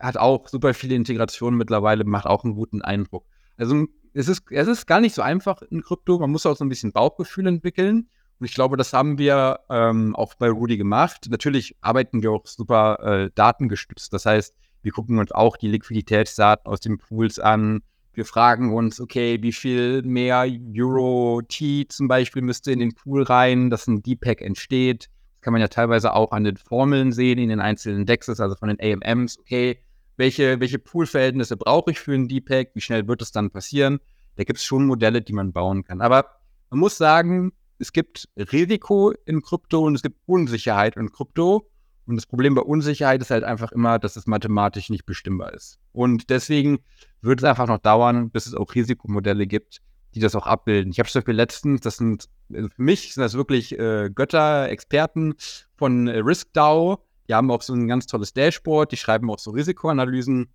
[0.00, 3.24] hat auch super viele Integrationen mittlerweile, macht auch einen guten Eindruck.
[3.56, 6.18] Also es ist, es ist gar nicht so einfach in Krypto.
[6.18, 8.08] Man muss auch so ein bisschen Bauchgefühl entwickeln.
[8.40, 11.26] Und ich glaube, das haben wir ähm, auch bei Rudy gemacht.
[11.30, 14.12] Natürlich arbeiten wir auch super äh, datengestützt.
[14.12, 17.82] Das heißt, wir gucken uns auch die Liquiditätsdaten aus den Pools an.
[18.14, 23.22] Wir fragen uns, okay, wie viel mehr Euro T zum Beispiel müsste in den Pool
[23.22, 25.10] rein, dass ein DPEG entsteht
[25.40, 28.68] kann man ja teilweise auch an den Formeln sehen, in den einzelnen Dexes, also von
[28.68, 29.38] den AMMs.
[29.38, 29.78] Okay,
[30.16, 32.70] welche, welche Poolverhältnisse brauche ich für ein DPEG?
[32.74, 34.00] Wie schnell wird es dann passieren?
[34.36, 36.00] Da gibt es schon Modelle, die man bauen kann.
[36.00, 36.26] Aber
[36.70, 41.68] man muss sagen, es gibt Risiko in Krypto und es gibt Unsicherheit in Krypto.
[42.06, 45.78] Und das Problem bei Unsicherheit ist halt einfach immer, dass es mathematisch nicht bestimmbar ist.
[45.92, 46.80] Und deswegen
[47.22, 49.80] wird es einfach noch dauern, bis es auch Risikomodelle gibt,
[50.14, 50.92] die das auch abbilden.
[50.92, 54.68] Ich habe zum Beispiel letztens, das sind also für mich sind das wirklich äh, Götter,
[54.68, 55.34] Experten
[55.76, 57.04] von äh, RiskDAO.
[57.28, 60.48] Die haben auch so ein ganz tolles Dashboard, die schreiben auch so Risikoanalysen.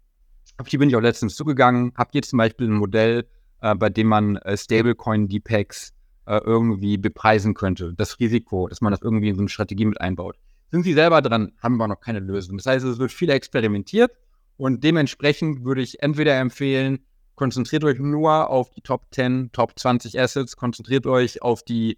[0.58, 1.94] Auf die bin ich auch letztens zugegangen.
[1.96, 3.28] Habt ihr zum Beispiel ein Modell,
[3.62, 5.94] äh, bei dem man äh, Stablecoin-Depegs
[6.26, 7.94] äh, irgendwie bepreisen könnte?
[7.96, 10.38] Das Risiko, dass man das irgendwie in so eine Strategie mit einbaut.
[10.72, 12.58] Sind sie selber dran, haben wir noch keine Lösung.
[12.58, 14.12] Das heißt, es wird viel experimentiert
[14.58, 17.00] und dementsprechend würde ich entweder empfehlen,
[17.36, 21.98] konzentriert euch nur auf die Top 10, Top 20 Assets, konzentriert euch auf die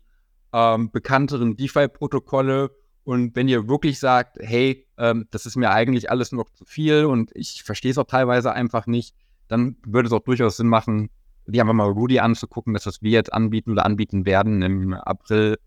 [0.53, 2.71] ähm, bekannteren DeFi-Protokolle
[3.03, 7.05] und wenn ihr wirklich sagt, hey, ähm, das ist mir eigentlich alles noch zu viel
[7.05, 9.15] und ich verstehe es auch teilweise einfach nicht,
[9.47, 11.09] dann würde es auch durchaus Sinn machen,
[11.47, 15.57] die einfach mal Rudy anzugucken, das, was wir jetzt anbieten oder anbieten werden im April,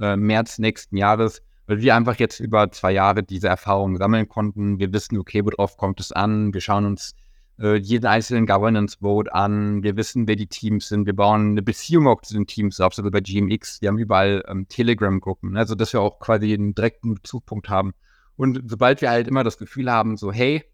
[0.00, 4.78] äh, März nächsten Jahres, weil wir einfach jetzt über zwei Jahre diese Erfahrungen sammeln konnten.
[4.78, 6.52] Wir wissen, okay, worauf kommt es an?
[6.54, 7.14] Wir schauen uns
[7.60, 9.82] äh, jeden einzelnen Governance-Vote an.
[9.82, 11.06] Wir wissen, wer die Teams sind.
[11.06, 13.80] Wir bauen eine Beziehung auch zu den Teams auf, sogar bei GMX.
[13.80, 15.58] Wir haben überall ähm, Telegram-Gruppen, ne?
[15.58, 17.92] also dass wir auch quasi einen direkten Bezugpunkt haben.
[18.36, 20.64] Und sobald wir halt immer das Gefühl haben, so, hey,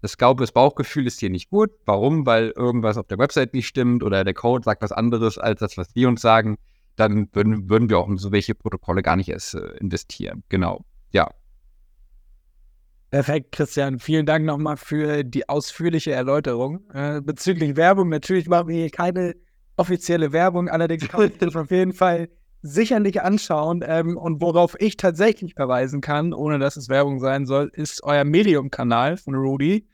[0.00, 1.70] das, Glaube, das Bauchgefühl ist hier nicht gut.
[1.84, 2.26] Warum?
[2.26, 5.76] Weil irgendwas auf der Website nicht stimmt oder der Code sagt was anderes als das,
[5.76, 6.56] was wir uns sagen
[7.00, 10.42] dann würden, würden wir auch in so welche Protokolle gar nicht erst äh, investieren.
[10.48, 10.84] Genau.
[11.12, 11.30] Ja.
[13.10, 13.98] Perfekt, Christian.
[13.98, 16.88] Vielen Dank nochmal für die ausführliche Erläuterung.
[16.92, 19.34] Äh, bezüglich Werbung, natürlich machen wir hier keine
[19.76, 22.28] offizielle Werbung, allerdings kann ich das auf jeden Fall
[22.62, 23.84] sicherlich anschauen.
[23.86, 28.24] Ähm, und worauf ich tatsächlich verweisen kann, ohne dass es Werbung sein soll, ist euer
[28.24, 29.86] Medium-Kanal von Rudy.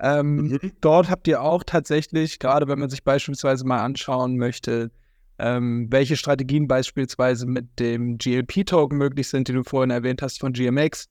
[0.00, 0.72] Ähm, mhm.
[0.80, 4.90] Dort habt ihr auch tatsächlich, gerade wenn man sich beispielsweise mal anschauen möchte,
[5.38, 10.52] ähm, welche Strategien beispielsweise mit dem GLP-Token möglich sind, den du vorhin erwähnt hast von
[10.52, 11.08] GMX.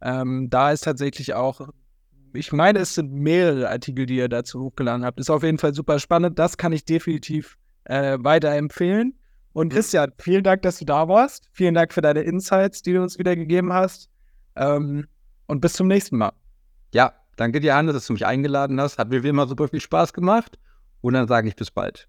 [0.00, 1.68] Ähm, da ist tatsächlich auch,
[2.32, 5.20] ich meine, es sind mehrere Artikel, die ihr dazu hochgeladen habt.
[5.20, 6.38] Ist auf jeden Fall super spannend.
[6.38, 9.18] Das kann ich definitiv äh, weiterempfehlen.
[9.58, 11.48] Und Christian, vielen Dank, dass du da warst.
[11.50, 14.08] Vielen Dank für deine Insights, die du uns wieder gegeben hast.
[14.54, 15.08] Ähm,
[15.48, 16.30] und bis zum nächsten Mal.
[16.94, 18.98] Ja, danke dir, Hannes, dass du mich eingeladen hast.
[18.98, 20.60] Hat mir wie immer super viel Spaß gemacht.
[21.00, 22.06] Und dann sage ich bis bald.